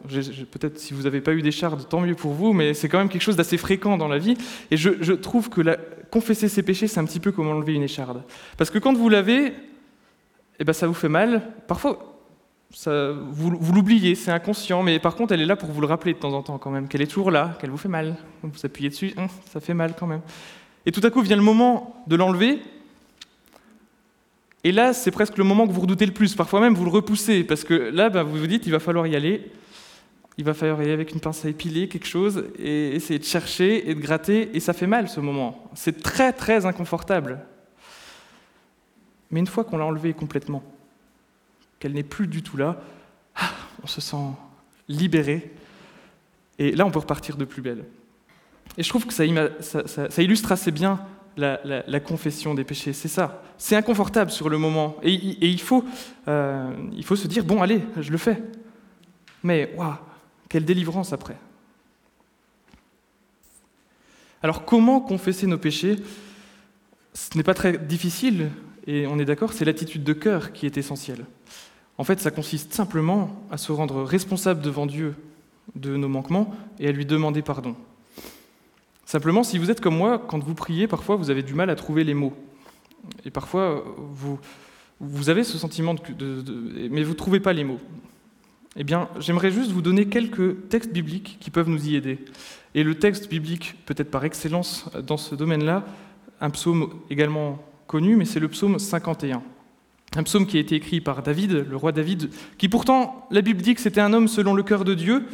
peut-être 0.51 0.79
si 0.79 0.95
vous 0.95 1.03
n'avez 1.03 1.21
pas 1.21 1.35
eu 1.35 1.43
d'écharde, 1.43 1.87
tant 1.87 2.01
mieux 2.01 2.15
pour 2.15 2.33
vous, 2.33 2.55
mais 2.55 2.73
c'est 2.73 2.89
quand 2.89 2.99
même 2.99 3.11
quelque 3.11 3.23
chose 3.23 3.37
d'assez 3.37 3.59
fréquent 3.59 3.99
dans 3.99 4.09
la 4.09 4.19
vie. 4.19 4.39
Et 4.71 4.79
je, 4.79 5.13
trouve 5.13 5.51
que 5.51 5.61
la, 5.61 5.77
confesser 6.11 6.49
ses 6.49 6.63
péchés, 6.63 6.89
c'est 6.89 6.99
un 6.99 7.05
petit 7.05 7.21
peu 7.21 7.31
comme 7.31 7.49
enlever 7.49 7.75
une 7.75 7.83
écharde. 7.83 8.23
Parce 8.57 8.71
que 8.71 8.79
quand 8.79 8.95
vous 8.95 9.11
l'avez, 9.11 9.53
eh 10.59 10.65
ben, 10.65 10.73
ça 10.73 10.87
vous 10.87 10.95
fait 10.95 11.11
mal. 11.11 11.43
Parfois, 11.69 12.23
ça, 12.71 13.13
vous, 13.13 13.51
l'oubliez, 13.51 14.15
c'est 14.15 14.31
inconscient, 14.31 14.83
mais 14.83 14.99
par 14.99 15.15
contre, 15.15 15.35
elle 15.35 15.43
est 15.43 15.47
là 15.47 15.57
pour 15.57 15.71
vous 15.71 15.83
le 15.83 15.87
rappeler 15.87 16.15
de 16.15 16.19
temps 16.19 16.33
en 16.33 16.43
temps 16.43 16.57
quand 16.57 16.71
même, 16.71 16.89
qu'elle 16.89 17.03
est 17.03 17.07
toujours 17.07 17.31
là, 17.31 17.55
qu'elle 17.61 17.71
vous 17.71 17.77
fait 17.77 17.89
mal. 17.89 18.17
Vous 18.43 18.65
appuyez 18.65 18.89
dessus, 18.89 19.13
hein, 19.19 19.27
ça 19.53 19.61
fait 19.61 19.75
mal 19.75 19.95
quand 19.99 20.07
même. 20.07 20.23
Et 20.87 20.93
tout 20.93 21.03
à 21.05 21.11
coup 21.11 21.21
vient 21.21 21.37
le 21.37 21.43
moment 21.43 22.03
de 22.07 22.17
l'enlever. 22.17 22.61
Et 24.65 24.73
là, 24.73 24.93
c'est 24.93 25.11
presque 25.11 25.39
le 25.39 25.45
moment 25.45 25.67
que 25.67 25.73
vous 25.73 25.81
redoutez 25.81 26.07
le 26.07 26.13
plus. 26.13 26.35
Parfois 26.35 26.61
même, 26.61 26.75
vous 26.75 26.85
le 26.85 26.91
repoussez, 26.91 27.45
parce 27.45 27.65
que 27.65 27.75
là, 27.75 28.11
ben, 28.11 28.23
vous 28.23 28.37
vous 28.37 28.47
dites, 28.47 28.67
il 28.67 28.73
va 28.73 28.79
falloir 28.79 29.07
y 29.07 29.17
aller. 29.17 29.51
Il 30.39 30.45
va 30.45 30.55
falloir 30.55 30.81
y 30.81 30.85
aller 30.85 30.93
avec 30.93 31.13
une 31.13 31.21
pince 31.21 31.45
à 31.45 31.49
épiler, 31.49 31.89
quelque 31.89 32.07
chose, 32.07 32.45
et 32.59 32.95
essayer 32.95 33.19
de 33.19 33.25
chercher 33.25 33.91
et 33.91 33.95
de 33.95 34.01
gratter, 34.01 34.57
et 34.57 34.61
ça 34.61 34.73
fait 34.73 34.87
mal 34.87 35.09
ce 35.09 35.21
moment. 35.21 35.71
C'est 35.75 36.03
très, 36.03 36.33
très 36.33 36.65
inconfortable. 36.65 37.41
Mais 39.31 39.41
une 39.41 39.47
fois 39.47 39.65
qu'on 39.65 39.79
l'a 39.79 39.85
enlevée 39.85 40.15
complètement, 40.15 40.63
qu'elle 41.79 41.93
n'est 41.93 42.03
plus 42.03 42.29
du 42.29 42.43
tout 42.43 42.57
là, 42.57 42.81
ah, 43.35 43.51
on 43.83 43.87
se 43.87 44.01
sent 44.01 44.17
libéré 44.89 45.51
Et 46.59 46.73
là, 46.73 46.87
on 46.87 46.91
peut 46.91 46.99
repartir 46.99 47.37
de 47.37 47.45
plus 47.45 47.63
belle. 47.63 47.85
Et 48.79 48.83
je 48.83 48.89
trouve 48.89 49.07
que 49.07 49.13
ça, 49.13 49.25
illustre 50.23 50.53
assez 50.53 50.71
bien 50.71 51.01
la, 51.37 52.01
confession 52.01 52.55
des 52.55 52.65
péchés. 52.65 52.93
C'est 52.93 53.09
ça. 53.09 53.43
C'est 53.59 53.77
inconfortable 53.77 54.31
sur 54.31 54.49
le 54.49 54.59
moment. 54.59 54.97
Et, 55.03 55.13
il, 55.13 55.61
faut, 55.61 55.85
euh, 56.29 56.71
il 56.93 57.05
faut 57.05 57.17
se 57.17 57.29
dire, 57.29 57.45
bon, 57.45 57.63
allez, 57.63 57.83
je 58.01 58.11
le 58.11 58.19
fais. 58.19 58.43
Mais, 59.43 59.73
waouh, 59.77 59.95
quelle 60.49 60.65
délivrance 60.65 61.13
après. 61.13 61.37
Alors, 64.43 64.65
comment 64.65 65.01
confesser 65.01 65.47
nos 65.47 65.59
péchés? 65.59 65.97
Ce 67.15 67.37
n'est 67.37 67.45
pas 67.45 67.55
très 67.55 67.79
difficile, 67.79 68.51
et 68.87 69.07
on 69.07 69.19
est 69.19 69.25
d'accord, 69.25 69.53
c'est 69.53 69.65
l'attitude 69.65 70.03
de 70.03 70.13
cœur 70.13 70.53
qui 70.53 70.67
est 70.67 70.77
essentielle. 70.79 71.25
En 71.99 72.05
fait, 72.05 72.21
ça 72.21 72.31
consiste 72.31 72.73
simplement 72.73 73.45
à 73.51 73.57
se 73.57 73.71
rendre 73.71 74.03
responsable 74.03 74.63
devant 74.63 74.87
Dieu 74.87 75.15
de 75.77 75.97
nos 75.97 76.09
manquements 76.09 76.55
et 76.81 76.89
à 76.89 76.93
lui 76.93 77.07
demander 77.07 77.43
pardon. 77.43 77.77
Simplement, 79.13 79.43
si 79.43 79.59
vous 79.59 79.71
êtes 79.71 79.83
comme 79.83 79.99
moi, 79.99 80.25
quand 80.27 80.43
vous 80.43 80.55
priez, 80.55 80.89
parfois 80.89 81.17
vous 81.17 81.29
avez 81.29 81.43
du 81.43 81.53
mal 81.53 81.69
à 81.69 81.75
trouver 81.75 82.03
les 82.03 82.15
mots. 82.15 82.33
Et 83.27 83.31
parfois, 83.31 83.85
vous, 85.01 85.29
avez 85.29 85.45
ce 85.45 85.59
sentiment, 85.59 85.95
mais 86.19 87.03
vous 87.03 87.11
ne 87.11 87.15
trouvez 87.15 87.39
pas 87.39 87.53
les 87.53 87.63
mots. 87.63 87.79
Eh 88.75 88.85
bien, 88.85 89.11
j'aimerais 89.21 89.51
juste 89.51 89.71
vous 89.71 89.83
donner 89.83 90.07
quelques 90.07 90.67
textes 90.71 90.95
bibliques 90.95 91.37
qui 91.41 91.51
peuvent 91.51 91.69
nous 91.69 91.91
y 91.91 91.95
aider. 91.95 92.21
Et 92.75 92.83
le 92.83 92.95
texte 92.95 93.29
biblique, 93.29 93.75
peut-être 93.85 94.11
par 94.11 94.25
excellence 94.25 94.89
dans 95.07 95.19
ce 95.19 95.35
domaine-là, 95.35 95.85
un 96.41 96.49
psaume 96.49 96.89
également 97.11 97.63
connu, 97.87 98.17
mais 98.17 98.25
c'est 98.25 98.41
le 98.41 98.49
psaume 98.49 98.79
51. 98.79 99.43
Un 100.17 100.23
psaume 100.23 100.47
qui 100.47 100.57
a 100.57 100.61
été 100.61 100.77
écrit 100.77 101.03
par 101.03 101.23
David, 101.23 101.67
le 101.69 101.77
roi 101.77 101.93
David, 101.93 102.31
qui 102.57 102.71
pourtant, 102.71 103.27
la 103.31 103.43
Bible 103.43 103.61
dit 103.61 103.75
que 103.75 103.83
c'était 103.83 104.01
un 104.01 104.15
homme 104.15 104.27
selon 104.27 104.55
le 104.55 104.63
cœur 104.63 104.85
de 104.85 104.95
Dieu, 104.95 105.25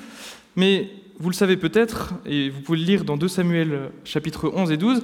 mais 0.56 0.90
vous 1.18 1.30
le 1.30 1.34
savez 1.34 1.56
peut-être, 1.56 2.14
et 2.26 2.50
vous 2.50 2.60
pouvez 2.60 2.78
le 2.78 2.84
lire 2.84 3.04
dans 3.04 3.16
2 3.16 3.26
Samuel 3.28 3.90
chapitres 4.04 4.50
11 4.54 4.70
et 4.70 4.76
12, 4.76 5.02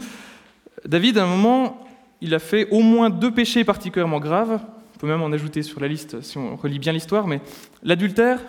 David, 0.86 1.18
à 1.18 1.24
un 1.24 1.26
moment, 1.26 1.86
il 2.20 2.34
a 2.34 2.38
fait 2.38 2.68
au 2.70 2.80
moins 2.80 3.10
deux 3.10 3.32
péchés 3.32 3.64
particulièrement 3.64 4.20
graves, 4.20 4.60
on 4.94 4.98
peut 4.98 5.06
même 5.06 5.22
en 5.22 5.32
ajouter 5.32 5.62
sur 5.62 5.80
la 5.80 5.88
liste 5.88 6.20
si 6.22 6.38
on 6.38 6.56
relit 6.56 6.78
bien 6.78 6.92
l'histoire, 6.92 7.26
mais 7.26 7.40
l'adultère 7.82 8.40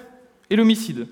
et 0.49 0.56
l'homicide. 0.56 1.08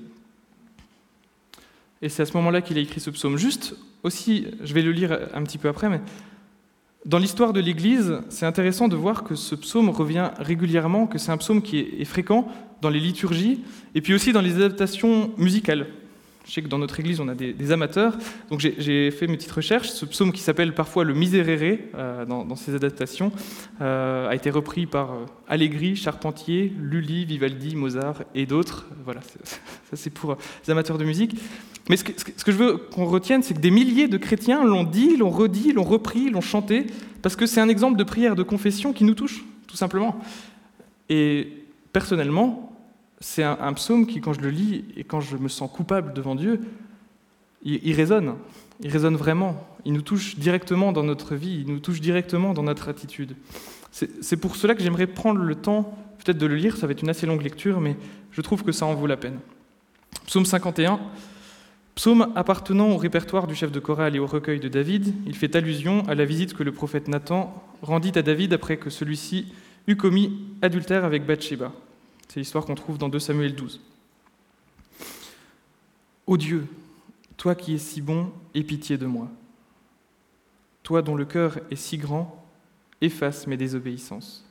Et 2.02 2.10
c'est 2.10 2.22
à 2.22 2.26
ce 2.26 2.34
moment-là 2.34 2.62
qu'il 2.62 2.78
a 2.78 2.82
écrit 2.82 3.00
ce 3.00 3.10
psaume. 3.10 3.38
Juste 3.38 3.76
aussi, 4.04 4.48
je 4.62 4.74
vais 4.74 4.82
le 4.82 4.92
lire 4.92 5.18
un 5.34 5.44
petit 5.44 5.58
peu 5.58 5.70
après, 5.70 5.89
mais 5.89 6.02
dans 7.06 7.18
l'histoire 7.18 7.54
de 7.54 7.62
l'Église, 7.62 8.20
c'est 8.30 8.46
intéressant 8.46 8.88
de 8.88 8.96
voir 8.96 9.24
que 9.24 9.36
ce 9.36 9.56
psaume 9.56 9.89
revient 9.89 10.30
régulièrement, 10.38 11.08
que 11.08 11.18
c'est 11.18 11.32
un 11.32 11.38
psaume 11.38 11.62
qui 11.62 11.80
est 11.80 12.06
fréquent 12.06 12.48
dans 12.82 12.89
les 12.89 13.00
liturgies 13.00 13.62
et 13.96 14.02
puis 14.02 14.13
aussi 14.13 14.34
dans 14.34 14.42
les 14.42 14.56
adaptations 14.56 15.32
musicales. 15.38 15.88
Je 16.45 16.51
sais 16.51 16.62
que 16.62 16.67
dans 16.67 16.77
notre 16.77 16.99
église, 16.99 17.21
on 17.21 17.29
a 17.29 17.36
des, 17.36 17.71
amateurs, 17.71 18.17
donc 18.49 18.60
j'ai 18.60 19.12
fait 19.12 19.27
mes 19.27 19.38
petites 19.38 19.51
recherches. 19.51 19.89
Ce 19.89 20.06
psaume 20.06 20.34
qui 20.34 20.41
s'appelle 20.41 20.75
parfois 20.75 21.06
le 21.06 21.13
Miserere 21.13 21.79
euh, 21.95 22.25
dans, 22.25 22.56
ses 22.56 22.75
adaptations 22.75 23.32
euh, 23.82 24.27
a 24.27 24.36
été 24.36 24.49
repris 24.49 24.86
par 24.86 25.13
euh, 25.13 25.25
Allegri, 25.47 25.95
Charpentier, 25.95 26.73
Lully, 26.77 27.23
Vivaldi, 27.23 27.75
Mozart 27.77 28.23
et 28.36 28.45
d'autres. 28.45 28.88
Voilà, 29.06 29.21
ça 29.45 29.95
c'est 29.95 30.10
pour 30.10 30.38
les 30.65 30.71
amateurs 30.71 30.97
de 30.97 31.06
musique. 31.06 31.39
Mais 31.89 31.95
ce 31.97 32.03
que 32.03 32.51
je 32.51 32.58
veux 32.58 32.77
qu'on 32.77 33.06
retienne, 33.06 33.41
c'est 33.41 33.53
que 33.53 33.60
des 33.60 33.71
milliers 33.71 34.08
de 34.08 34.17
chrétiens 34.17 34.65
l'ont 34.65 34.84
dit, 34.84 35.15
l'ont 35.15 35.29
redit, 35.29 35.71
l'ont 35.71 35.84
repris, 35.84 36.29
l'ont 36.29 36.41
chanté, 36.41 36.88
parce 37.21 37.36
que 37.36 37.45
c'est 37.45 37.62
un 37.62 37.69
exemple 37.69 37.97
de 37.97 38.03
prière 38.03 38.36
de 38.36 38.43
confession 38.43 38.93
qui 38.93 39.06
nous 39.06 39.15
touche, 39.15 39.43
tout 39.67 39.77
simplement. 39.77 40.19
Et 41.10 41.63
personnellement, 41.93 42.62
c'est 43.24 43.44
un, 43.44 43.74
psaume 43.74 44.06
qui, 44.06 44.20
quand 44.20 44.34
je 44.34 44.42
le 44.42 44.50
lis 44.50 44.84
et 44.98 45.06
quand 45.06 45.22
je 45.22 45.38
me 45.38 45.48
sens 45.48 45.72
coupable 45.72 46.14
devant 46.14 46.36
Dieu, 46.36 46.60
il, 47.64 47.94
résonne. 47.94 48.36
Il 48.82 48.92
résonne 48.92 49.16
vraiment. 49.16 49.66
Il 49.86 49.94
nous 49.94 50.02
touche 50.02 50.36
directement 50.36 50.92
dans 50.92 51.04
notre 51.04 51.36
vie, 51.36 51.64
il 51.66 51.72
nous 51.72 51.80
touche 51.80 52.02
directement 52.02 52.54
dans 52.54 52.64
notre 52.64 52.90
attitude. 52.90 53.38
C'est 53.92 54.36
pour 54.36 54.58
cela 54.58 54.76
que 54.76 54.84
j'aimerais 54.84 55.08
prendre 55.08 55.40
le 55.40 55.56
temps 55.56 55.98
peut-être 56.18 56.38
de 56.38 56.46
le 56.46 56.56
lire. 56.56 56.76
Ça 56.76 56.86
va 56.86 56.92
être 56.92 57.02
une 57.02 57.10
assez 57.10 57.26
longue 57.26 57.42
lecture, 57.42 57.80
mais 57.80 57.96
je 58.32 58.42
trouve 58.42 58.62
que 58.64 58.74
ça 58.74 58.86
en 58.86 58.94
vaut 58.94 59.08
la 59.08 59.16
peine. 59.16 59.40
Psaume 60.26 60.46
51. 60.46 61.00
Psaume 61.96 62.34
appartenant 62.36 62.90
au 62.90 62.98
répertoire 62.98 63.48
du 63.48 63.56
chef 63.56 63.72
de 63.72 63.80
chorale 63.80 64.18
et 64.18 64.20
au 64.20 64.28
recueil 64.28 64.60
de 64.60 64.68
David, 64.68 65.14
il 65.26 65.36
fait 65.36 65.56
allusion 65.56 66.04
à 66.10 66.16
la 66.16 66.26
visite 66.26 66.56
que 66.56 66.64
le 66.64 66.74
prophète 66.74 67.08
Nathan 67.08 67.64
rendit 67.82 68.18
à 68.18 68.22
David 68.22 68.52
après 68.52 68.76
que 68.76 68.90
celui-ci 68.90 69.54
eut 69.88 69.96
commis 69.96 70.40
adultère 70.62 71.06
avec 71.06 71.26
Bathsheba. 71.26 71.72
C'est 72.28 72.40
l'histoire 72.40 72.66
qu'on 72.66 72.76
trouve 72.76 72.98
dans 72.98 73.10
2 73.10 73.20
Samuel 73.20 73.56
12. 73.56 73.80
Ô 76.26 76.38
Dieu, 76.38 76.68
toi 77.38 77.56
qui 77.56 77.76
es 77.76 77.78
si 77.78 78.02
bon, 78.02 78.32
aie 78.56 78.64
pitié 78.64 78.98
de 78.98 79.06
moi. 79.06 79.30
Toi 80.82 81.02
dont 81.02 81.16
le 81.16 81.26
cœur 81.26 81.60
est 81.70 81.76
si 81.76 81.98
grand, 81.98 82.44
efface 83.02 83.48
mes 83.48 83.58
désobéissances. 83.58 84.46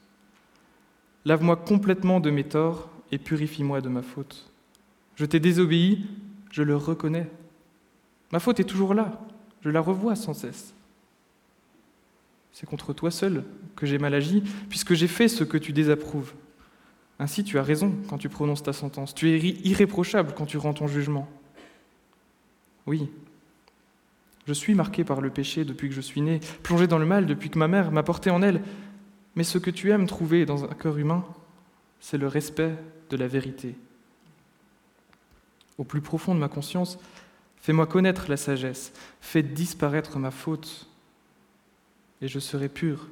Lave-moi 1.24 1.56
complètement 1.56 2.20
de 2.20 2.30
mes 2.30 2.44
torts 2.44 2.88
et 3.10 3.18
purifie-moi 3.18 3.80
de 3.80 3.88
ma 3.88 4.02
faute. 4.02 4.50
Je 5.16 5.24
t'ai 5.24 5.40
désobéi, 5.40 6.06
je 6.50 6.62
le 6.62 6.76
reconnais. 6.76 7.30
Ma 8.32 8.40
faute 8.40 8.60
est 8.60 8.64
toujours 8.64 8.94
là, 8.94 9.20
je 9.62 9.70
la 9.70 9.80
revois 9.80 10.16
sans 10.16 10.34
cesse. 10.34 10.74
C'est 12.52 12.66
contre 12.66 12.92
toi 12.92 13.10
seul 13.10 13.44
que 13.76 13.86
j'ai 13.86 13.98
mal 13.98 14.14
agi, 14.14 14.42
puisque 14.68 14.94
j'ai 14.94 15.08
fait 15.08 15.28
ce 15.28 15.44
que 15.44 15.56
tu 15.56 15.72
désapprouves. 15.72 16.32
Ainsi, 17.18 17.44
tu 17.44 17.58
as 17.58 17.62
raison 17.62 17.94
quand 18.08 18.18
tu 18.18 18.28
prononces 18.28 18.62
ta 18.62 18.72
sentence. 18.72 19.14
Tu 19.14 19.30
es 19.30 19.38
irréprochable 19.38 20.34
quand 20.36 20.46
tu 20.46 20.56
rends 20.56 20.74
ton 20.74 20.88
jugement. 20.88 21.28
Oui, 22.86 23.08
je 24.46 24.52
suis 24.52 24.74
marqué 24.74 25.04
par 25.04 25.20
le 25.20 25.30
péché 25.30 25.64
depuis 25.64 25.88
que 25.88 25.94
je 25.94 26.00
suis 26.00 26.20
né, 26.20 26.40
plongé 26.62 26.86
dans 26.86 26.98
le 26.98 27.06
mal 27.06 27.26
depuis 27.26 27.48
que 27.50 27.58
ma 27.58 27.68
mère 27.68 27.92
m'a 27.92 28.02
porté 28.02 28.30
en 28.30 28.42
elle. 28.42 28.62
Mais 29.36 29.44
ce 29.44 29.58
que 29.58 29.70
tu 29.70 29.90
aimes 29.90 30.06
trouver 30.06 30.44
dans 30.44 30.64
un 30.64 30.74
cœur 30.74 30.98
humain, 30.98 31.24
c'est 32.00 32.18
le 32.18 32.26
respect 32.26 32.74
de 33.10 33.16
la 33.16 33.28
vérité. 33.28 33.76
Au 35.78 35.84
plus 35.84 36.00
profond 36.00 36.34
de 36.34 36.40
ma 36.40 36.48
conscience, 36.48 36.98
fais-moi 37.56 37.86
connaître 37.86 38.26
la 38.28 38.36
sagesse, 38.36 38.92
fais 39.20 39.42
disparaître 39.42 40.18
ma 40.18 40.30
faute, 40.30 40.88
et 42.20 42.28
je 42.28 42.38
serai 42.38 42.68
pur. 42.68 43.08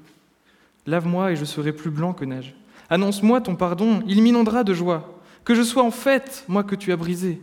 Lave-moi 0.87 1.33
et 1.33 1.37
je 1.37 1.45
serai 1.45 1.73
plus 1.73 1.91
blanc 1.91 2.13
que 2.13 2.25
neige. 2.25 2.55
Annonce-moi 2.91 3.41
ton 3.41 3.55
pardon, 3.55 4.03
il 4.07 4.21
m'inondera 4.23 4.65
de 4.65 4.75
joie. 4.75 5.17
Que 5.45 5.55
je 5.55 5.63
sois 5.63 5.85
en 5.85 5.93
fête, 5.93 6.45
moi 6.49 6.65
que 6.65 6.75
tu 6.75 6.93
as 6.93 6.97
brisé. 6.97 7.41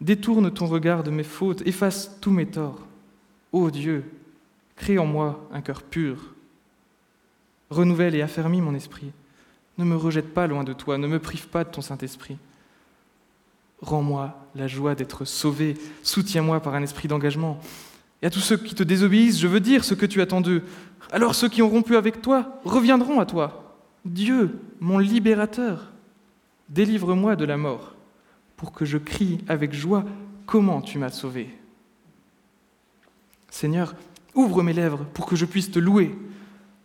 Détourne 0.00 0.50
ton 0.50 0.66
regard 0.66 1.02
de 1.02 1.10
mes 1.10 1.24
fautes, 1.24 1.66
efface 1.66 2.18
tous 2.20 2.30
mes 2.30 2.46
torts. 2.46 2.86
Ô 3.52 3.70
Dieu, 3.70 4.04
crée 4.76 4.98
en 4.98 5.06
moi 5.06 5.48
un 5.52 5.62
cœur 5.62 5.82
pur. 5.82 6.34
Renouvelle 7.70 8.14
et 8.14 8.22
affermis 8.22 8.60
mon 8.60 8.74
esprit. 8.74 9.10
Ne 9.78 9.84
me 9.84 9.96
rejette 9.96 10.34
pas 10.34 10.46
loin 10.46 10.62
de 10.62 10.72
toi, 10.72 10.98
ne 10.98 11.06
me 11.06 11.18
prive 11.18 11.48
pas 11.48 11.64
de 11.64 11.70
ton 11.70 11.80
Saint-Esprit. 11.80 12.36
Rends-moi 13.80 14.34
la 14.54 14.68
joie 14.68 14.94
d'être 14.94 15.24
sauvé, 15.24 15.74
soutiens-moi 16.02 16.60
par 16.60 16.74
un 16.74 16.82
esprit 16.82 17.08
d'engagement. 17.08 17.58
Et 18.22 18.26
à 18.26 18.30
tous 18.30 18.40
ceux 18.40 18.56
qui 18.56 18.74
te 18.74 18.82
désobéissent, 18.82 19.40
je 19.40 19.48
veux 19.48 19.60
dire 19.60 19.84
ce 19.84 19.94
que 19.94 20.06
tu 20.06 20.20
attends 20.20 20.40
d'eux. 20.40 20.62
Alors 21.10 21.34
ceux 21.34 21.48
qui 21.48 21.62
ont 21.62 21.68
rompu 21.68 21.96
avec 21.96 22.22
toi 22.22 22.60
reviendront 22.64 23.20
à 23.20 23.26
toi. 23.26 23.63
Dieu, 24.04 24.60
mon 24.80 24.98
libérateur, 24.98 25.92
délivre-moi 26.68 27.36
de 27.36 27.44
la 27.44 27.56
mort, 27.56 27.94
pour 28.56 28.72
que 28.72 28.84
je 28.84 28.98
crie 28.98 29.38
avec 29.48 29.72
joie 29.72 30.04
comment 30.46 30.82
tu 30.82 30.98
m'as 30.98 31.10
sauvé? 31.10 31.48
Seigneur, 33.48 33.94
ouvre 34.34 34.62
mes 34.62 34.72
lèvres 34.72 35.04
pour 35.14 35.26
que 35.26 35.36
je 35.36 35.46
puisse 35.46 35.70
te 35.70 35.78
louer. 35.78 36.16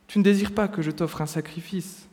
Tu 0.08 0.20
ne 0.20 0.24
désires 0.24 0.54
pas 0.54 0.68
que 0.68 0.82
je 0.82 0.92
t'offre 0.92 1.22
un 1.22 1.26
sacrifice. 1.26 2.08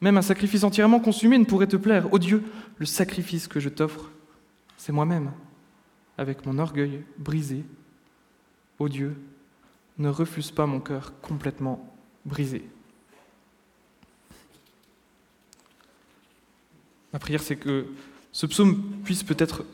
Même 0.00 0.18
un 0.18 0.22
sacrifice 0.22 0.64
entièrement 0.64 1.00
consumé 1.00 1.38
ne 1.38 1.44
pourrait 1.44 1.68
te 1.68 1.76
plaire. 1.76 2.12
Ô 2.12 2.18
Dieu, 2.18 2.42
le 2.78 2.86
sacrifice 2.86 3.48
que 3.48 3.60
je 3.60 3.68
t'offre, 3.68 4.10
c'est 4.76 4.92
moi-même, 4.92 5.30
avec 6.18 6.44
mon 6.44 6.58
orgueil 6.58 7.02
brisé. 7.18 7.64
Ô 8.78 8.88
Dieu, 8.88 9.16
ne 9.98 10.08
refuse 10.08 10.50
pas 10.50 10.66
mon 10.66 10.80
cœur 10.80 11.12
complètement 11.20 11.88
brisé. 12.24 12.68
Ma 17.12 17.18
prière, 17.18 17.42
c'est 17.42 17.56
que 17.56 17.86
ce 18.32 18.46
psaume 18.46 18.82
puisse 19.04 19.22
peut-être 19.22 19.64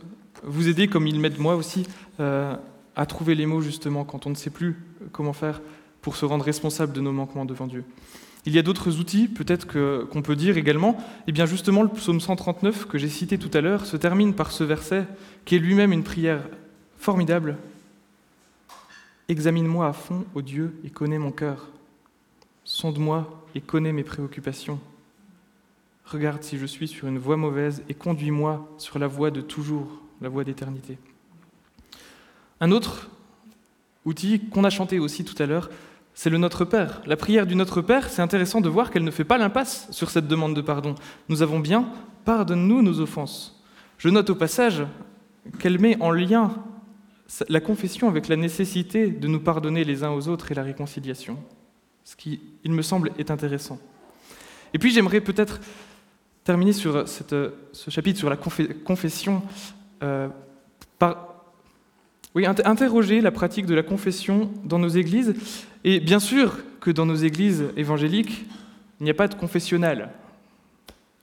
vous 0.43 0.69
aider, 0.69 0.89
comme 0.89 1.07
il 1.07 1.21
m'aide 1.21 1.39
moi 1.39 1.57
aussi, 1.57 1.87
euh, 2.21 2.57
à 2.97 3.07
trouver 3.07 3.35
les 3.35 3.47
mots 3.47 3.61
justement 3.61 4.05
quand 4.05 4.27
on 4.27 4.31
ne 4.31 4.35
sait 4.35 4.51
plus 4.51 4.77
comment 5.13 5.33
faire 5.33 5.61
pour 6.03 6.17
se 6.17 6.25
rendre 6.25 6.45
responsable 6.45 6.93
de 6.93 7.01
nos 7.01 7.13
manquements 7.13 7.45
devant 7.45 7.67
Dieu. 7.67 7.85
Il 8.47 8.55
y 8.55 8.59
a 8.59 8.63
d'autres 8.63 8.99
outils, 8.99 9.29
peut-être 9.29 9.67
qu'on 9.67 10.23
peut 10.23 10.37
dire 10.37 10.57
également. 10.57 10.97
Eh 11.27 11.33
bien, 11.33 11.45
justement, 11.45 11.83
le 11.83 11.89
psaume 11.89 12.21
139 12.21 12.87
que 12.87 12.97
j'ai 12.97 13.09
cité 13.09 13.37
tout 13.37 13.51
à 13.53 13.61
l'heure 13.61 13.85
se 13.85 13.97
termine 13.97 14.35
par 14.35 14.53
ce 14.53 14.65
verset 14.65 15.07
qui 15.45 15.57
est 15.57 15.59
lui-même 15.59 15.93
une 15.93 16.05
prière 16.05 16.43
formidable. 16.99 17.57
Examine-moi 19.29 19.87
à 19.87 19.93
fond, 19.93 20.25
ô 20.35 20.41
Dieu, 20.41 20.81
et 20.85 20.91
connais 20.91 21.19
mon 21.19 21.33
cœur. 21.33 21.69
Sonde-moi 22.65 23.45
et 23.55 23.61
connais 23.61 23.93
mes 23.93 24.05
préoccupations. 24.05 24.81
Regarde 26.11 26.43
si 26.43 26.57
je 26.57 26.65
suis 26.65 26.89
sur 26.89 27.07
une 27.07 27.19
voie 27.19 27.37
mauvaise 27.37 27.83
et 27.91 27.93
conduis-moi 27.93 28.67
sur 28.79 28.99
la 28.99 29.07
voie 29.07 29.31
de 29.31 29.43
toujours, 29.43 30.01
la 30.23 30.31
voie 30.31 30.43
d'éternité. 30.43 30.97
Un 32.63 32.71
autre 32.71 33.11
outil 34.07 34.41
qu'on 34.49 34.65
a 34.65 34.71
chanté 34.71 34.99
aussi 34.99 35.23
tout 35.23 35.41
à 35.43 35.45
l'heure, 35.45 35.69
c'est 36.15 36.31
le 36.31 36.39
Notre 36.39 36.65
Père. 36.65 37.03
La 37.05 37.19
prière 37.19 37.47
du 37.47 37.55
Notre 37.55 37.83
Père, 37.83 38.09
c'est 38.09 38.23
intéressant 38.23 38.63
de 38.63 38.71
voir 38.71 38.91
qu'elle 38.91 39.05
ne 39.05 39.11
fait 39.11 39.25
pas 39.25 39.37
l'impasse 39.37 39.87
sur 39.91 40.09
cette 40.09 40.27
demande 40.27 40.57
de 40.57 40.63
pardon. 40.63 40.95
Nous 41.29 41.43
avons 41.43 41.61
bien, 41.61 41.93
pardonne-nous 42.25 42.81
nos 42.81 43.01
offenses. 43.01 43.63
Je 43.99 44.09
note 44.09 44.31
au 44.31 44.35
passage 44.35 44.85
qu'elle 45.59 45.79
met 45.79 46.01
en 46.01 46.11
lien 46.11 46.55
la 47.51 47.61
confession 47.61 48.09
avec 48.09 48.29
la 48.29 48.37
nécessité 48.37 49.09
de 49.09 49.29
nous 49.29 49.41
pardonner 49.41 49.85
les 49.85 50.05
uns 50.05 50.13
aux 50.13 50.29
autres 50.29 50.51
et 50.53 50.55
la 50.55 50.63
réconciliation, 50.63 51.37
ce 52.03 52.17
qui, 52.17 52.41
il 52.65 52.73
me 52.73 52.81
semble, 52.81 53.13
est 53.19 53.31
intéressant. 53.31 53.79
Et 54.73 54.79
puis 54.79 54.91
j'aimerais 54.91 55.21
peut-être 55.21 55.61
terminer 56.49 56.73
sur 56.73 57.07
ce 57.07 57.91
chapitre 57.91 58.19
sur 58.19 58.31
la 58.31 58.39
confession 58.39 59.43
euh, 60.03 60.29
par 60.99 61.45
interroger 62.35 63.21
la 63.21 63.31
pratique 63.31 63.67
de 63.67 63.75
la 63.75 63.83
confession 63.83 64.51
dans 64.65 64.79
nos 64.79 64.89
églises. 64.89 65.35
Et 65.85 66.01
bien 66.01 66.21
sûr 66.21 66.57
que 66.81 66.91
dans 66.91 67.05
nos 67.05 67.17
églises 67.17 67.65
évangéliques, 67.77 68.47
il 68.99 69.05
n'y 69.05 69.11
a 69.11 69.15
pas 69.15 69.29
de 69.29 69.35
confessionnal. 69.35 70.11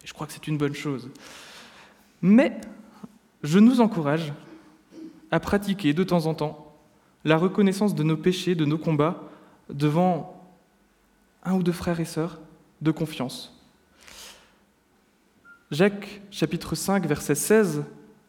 Et 0.03 0.07
je 0.07 0.13
crois 0.13 0.27
que 0.27 0.33
c'est 0.33 0.45
une 0.45 0.59
bonne 0.59 0.75
chose. 0.75 1.09
Mais 2.21 2.61
je 3.41 3.57
nous 3.57 3.81
encourage 3.81 4.31
à 5.31 5.39
pratiquer 5.39 5.93
de 5.95 6.03
temps 6.03 6.27
en 6.27 6.35
temps 6.35 6.71
la 7.23 7.37
reconnaissance 7.37 7.95
de 7.95 8.03
nos 8.03 8.15
péchés, 8.15 8.53
de 8.53 8.65
nos 8.65 8.77
combats, 8.77 9.23
devant 9.71 10.45
un 11.43 11.55
ou 11.55 11.63
deux 11.63 11.71
frères 11.71 11.99
et 11.99 12.05
sœurs 12.05 12.39
de 12.83 12.91
confiance. 12.91 13.54
Jacques 15.75 16.21
chapitre 16.31 16.73
5 16.73 17.05
verset 17.05 17.35
16 17.35 17.83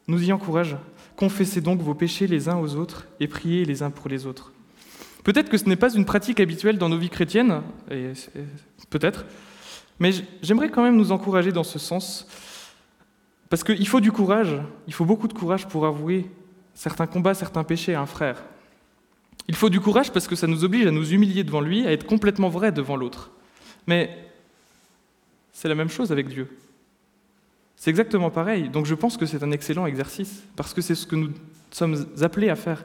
nous 0.08 0.20
y 0.20 0.32
encourage. 0.32 0.76
Confessez 1.14 1.60
donc 1.60 1.80
vos 1.80 1.94
péchés 1.94 2.26
les 2.26 2.48
uns 2.48 2.56
aux 2.56 2.74
autres 2.74 3.06
et 3.20 3.28
priez 3.28 3.64
les 3.64 3.84
uns 3.84 3.90
pour 3.90 4.08
les 4.08 4.26
autres. 4.26 4.52
Peut-être 5.22 5.48
que 5.48 5.56
ce 5.56 5.68
n'est 5.68 5.76
pas 5.76 5.94
une 5.94 6.04
pratique 6.04 6.40
habituelle 6.40 6.76
dans 6.76 6.88
nos 6.88 6.98
vies 6.98 7.08
chrétiennes, 7.08 7.62
peut-être, 8.90 9.26
mais 10.00 10.10
j'aimerais 10.42 10.70
quand 10.70 10.82
même 10.82 10.96
nous 10.96 11.12
encourager 11.12 11.52
dans 11.52 11.62
ce 11.62 11.78
sens, 11.78 12.26
parce 13.48 13.62
qu'il 13.62 13.86
faut 13.86 14.00
du 14.00 14.10
courage, 14.10 14.60
il 14.88 14.92
faut 14.92 15.04
beaucoup 15.04 15.28
de 15.28 15.32
courage 15.32 15.68
pour 15.68 15.86
avouer 15.86 16.28
certains 16.74 17.06
combats, 17.06 17.34
certains 17.34 17.62
péchés 17.62 17.94
à 17.94 18.00
un 18.00 18.06
frère. 18.06 18.42
Il 19.46 19.54
faut 19.54 19.70
du 19.70 19.78
courage 19.78 20.10
parce 20.10 20.26
que 20.26 20.34
ça 20.34 20.48
nous 20.48 20.64
oblige 20.64 20.86
à 20.86 20.90
nous 20.90 21.12
humilier 21.12 21.44
devant 21.44 21.60
lui, 21.60 21.86
à 21.86 21.92
être 21.92 22.06
complètement 22.06 22.48
vrai 22.48 22.72
devant 22.72 22.96
l'autre. 22.96 23.30
Mais 23.86 24.18
c'est 25.52 25.68
la 25.68 25.76
même 25.76 25.90
chose 25.90 26.10
avec 26.10 26.28
Dieu. 26.28 26.48
C'est 27.76 27.90
exactement 27.90 28.30
pareil. 28.30 28.68
Donc 28.68 28.86
je 28.86 28.94
pense 28.94 29.16
que 29.16 29.26
c'est 29.26 29.42
un 29.42 29.52
excellent 29.52 29.86
exercice, 29.86 30.42
parce 30.56 30.74
que 30.74 30.80
c'est 30.80 30.94
ce 30.94 31.06
que 31.06 31.16
nous 31.16 31.30
sommes 31.70 32.06
appelés 32.22 32.48
à 32.48 32.56
faire 32.56 32.84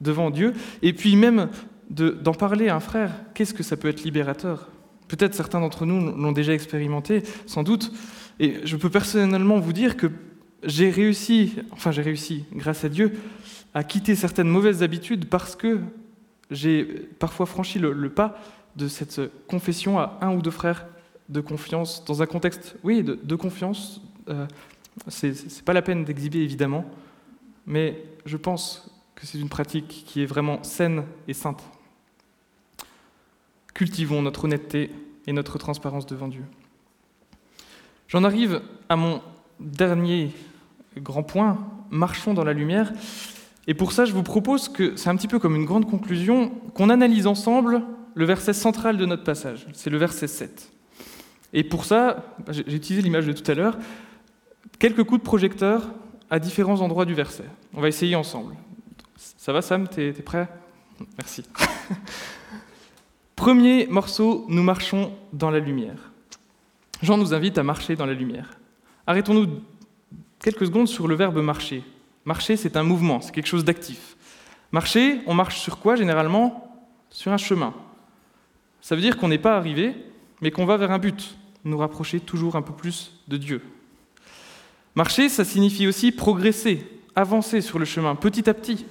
devant 0.00 0.30
Dieu. 0.30 0.52
Et 0.82 0.92
puis 0.92 1.16
même 1.16 1.48
d'en 1.90 2.34
parler 2.34 2.68
à 2.68 2.76
un 2.76 2.80
frère, 2.80 3.12
qu'est-ce 3.34 3.54
que 3.54 3.62
ça 3.62 3.76
peut 3.76 3.88
être 3.88 4.02
libérateur? 4.02 4.68
Peut-être 5.08 5.34
certains 5.34 5.60
d'entre 5.60 5.86
nous 5.86 6.10
l'ont 6.16 6.32
déjà 6.32 6.52
expérimenté, 6.52 7.22
sans 7.46 7.62
doute. 7.62 7.92
Et 8.40 8.56
je 8.64 8.76
peux 8.76 8.90
personnellement 8.90 9.60
vous 9.60 9.72
dire 9.72 9.96
que 9.96 10.10
j'ai 10.64 10.90
réussi, 10.90 11.54
enfin 11.70 11.92
j'ai 11.92 12.02
réussi, 12.02 12.44
grâce 12.52 12.84
à 12.84 12.88
Dieu, 12.88 13.12
à 13.72 13.84
quitter 13.84 14.14
certaines 14.14 14.48
mauvaises 14.48 14.82
habitudes 14.82 15.26
parce 15.26 15.54
que 15.54 15.80
j'ai 16.50 16.84
parfois 16.84 17.46
franchi 17.46 17.78
le, 17.78 18.08
pas 18.08 18.40
de 18.76 18.88
cette 18.88 19.20
confession 19.46 19.98
à 19.98 20.18
un 20.22 20.34
ou 20.34 20.42
deux 20.42 20.50
frères 20.50 20.86
de 21.28 21.40
confiance, 21.40 22.04
dans 22.04 22.22
un 22.22 22.26
contexte, 22.26 22.76
oui, 22.84 23.02
de, 23.02 23.36
confiance. 23.36 24.00
Euh, 24.28 24.46
c'est 25.08 25.64
pas 25.64 25.72
la 25.72 25.82
peine 25.82 26.04
d'exhiber, 26.04 26.40
évidemment, 26.40 26.84
mais 27.66 28.02
je 28.24 28.36
pense 28.36 28.90
que 29.14 29.26
c'est 29.26 29.38
une 29.38 29.48
pratique 29.48 30.04
qui 30.06 30.22
est 30.22 30.26
vraiment 30.26 30.62
saine 30.62 31.04
et 31.28 31.32
sainte. 31.32 31.62
Cultivons 33.74 34.22
notre 34.22 34.44
honnêteté 34.44 34.90
et 35.26 35.32
notre 35.32 35.58
transparence 35.58 36.06
devant 36.06 36.28
Dieu. 36.28 36.44
J'en 38.08 38.24
arrive 38.24 38.62
à 38.88 38.96
mon 38.96 39.20
dernier 39.60 40.32
grand 40.96 41.22
point, 41.22 41.58
marchons 41.90 42.34
dans 42.34 42.44
la 42.44 42.52
lumière. 42.52 42.92
Et 43.66 43.74
pour 43.74 43.92
ça, 43.92 44.04
je 44.04 44.12
vous 44.12 44.22
propose 44.22 44.68
que 44.68 44.96
c'est 44.96 45.10
un 45.10 45.16
petit 45.16 45.28
peu 45.28 45.38
comme 45.38 45.56
une 45.56 45.64
grande 45.64 45.90
conclusion, 45.90 46.50
qu'on 46.74 46.88
analyse 46.88 47.26
ensemble 47.26 47.82
le 48.14 48.24
verset 48.24 48.52
central 48.52 48.96
de 48.96 49.04
notre 49.06 49.24
passage. 49.24 49.66
C'est 49.72 49.90
le 49.90 49.98
verset 49.98 50.28
7. 50.28 50.72
Et 51.52 51.64
pour 51.64 51.84
ça, 51.84 52.34
j'ai 52.48 52.74
utilisé 52.74 53.02
l'image 53.02 53.26
de 53.26 53.32
tout 53.32 53.50
à 53.50 53.54
l'heure, 53.54 53.78
quelques 54.78 55.04
coups 55.04 55.20
de 55.20 55.24
projecteur 55.24 55.90
à 56.30 56.38
différents 56.38 56.80
endroits 56.80 57.04
du 57.04 57.14
verset. 57.14 57.44
On 57.74 57.80
va 57.80 57.88
essayer 57.88 58.16
ensemble. 58.16 58.56
Ça 59.16 59.52
va 59.52 59.62
Sam, 59.62 59.88
t'es 59.88 60.08
es 60.08 60.12
prêt? 60.12 60.48
Merci. 61.18 61.44
Premier 63.36 63.86
morceau, 63.86 64.46
nous 64.48 64.62
marchons 64.62 65.12
dans 65.32 65.50
la 65.50 65.58
lumière. 65.58 66.10
Jean 67.02 67.18
nous 67.18 67.34
invite 67.34 67.58
à 67.58 67.62
marcher 67.62 67.96
dans 67.96 68.06
la 68.06 68.14
lumière. 68.14 68.58
Arrêtons-nous 69.06 69.60
quelques 70.40 70.66
secondes 70.66 70.88
sur 70.88 71.06
le 71.06 71.14
verbe 71.14 71.38
marcher. 71.40 71.84
Marcher, 72.24 72.56
c'est 72.56 72.76
un 72.76 72.82
mouvement, 72.82 73.20
c'est 73.20 73.32
quelque 73.32 73.46
chose 73.46 73.64
d'actif. 73.64 74.16
Marcher, 74.72 75.20
on 75.26 75.34
marche 75.34 75.60
sur 75.60 75.78
quoi 75.78 75.96
généralement? 75.96 76.84
Sur 77.10 77.32
un 77.32 77.36
chemin. 77.36 77.72
Ça 78.80 78.94
veut 78.94 79.02
dire 79.02 79.16
qu'on 79.16 79.28
n'est 79.28 79.38
pas 79.38 79.56
arrivé, 79.56 79.94
mais 80.40 80.50
qu'on 80.50 80.66
va 80.66 80.76
vers 80.76 80.90
un 80.90 80.98
but, 80.98 81.36
nous 81.64 81.78
rapprocher 81.78 82.20
toujours 82.20 82.56
un 82.56 82.62
peu 82.62 82.72
plus 82.72 83.20
de 83.28 83.36
Dieu. 83.36 83.62
Marcher, 84.96 85.28
ça 85.28 85.44
signifie 85.44 85.86
aussi 85.86 86.10
progresser, 86.10 86.82
avancer 87.14 87.60
sur 87.60 87.78
le 87.78 87.84
chemin, 87.84 88.14
petit 88.14 88.48
à 88.48 88.54
petit. 88.54 88.86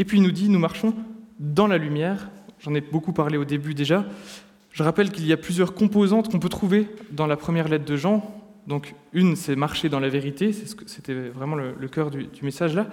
Et 0.00 0.04
puis 0.04 0.18
il 0.18 0.22
nous 0.24 0.32
dit, 0.32 0.48
nous 0.48 0.58
marchons 0.58 0.94
dans 1.38 1.68
la 1.68 1.78
lumière. 1.78 2.28
J'en 2.58 2.74
ai 2.74 2.80
beaucoup 2.80 3.12
parlé 3.12 3.38
au 3.38 3.44
début 3.44 3.74
déjà. 3.74 4.04
Je 4.72 4.82
rappelle 4.82 5.12
qu'il 5.12 5.26
y 5.26 5.32
a 5.32 5.36
plusieurs 5.36 5.74
composantes 5.74 6.28
qu'on 6.28 6.40
peut 6.40 6.48
trouver 6.48 6.88
dans 7.12 7.28
la 7.28 7.36
première 7.36 7.68
lettre 7.68 7.84
de 7.84 7.96
Jean. 7.96 8.42
Donc 8.66 8.96
une, 9.12 9.36
c'est 9.36 9.54
marcher 9.54 9.88
dans 9.88 10.00
la 10.00 10.08
vérité, 10.08 10.52
c'était 10.52 11.14
vraiment 11.14 11.54
le, 11.54 11.88
cœur 11.88 12.10
du, 12.10 12.28
message 12.42 12.74
là. 12.74 12.88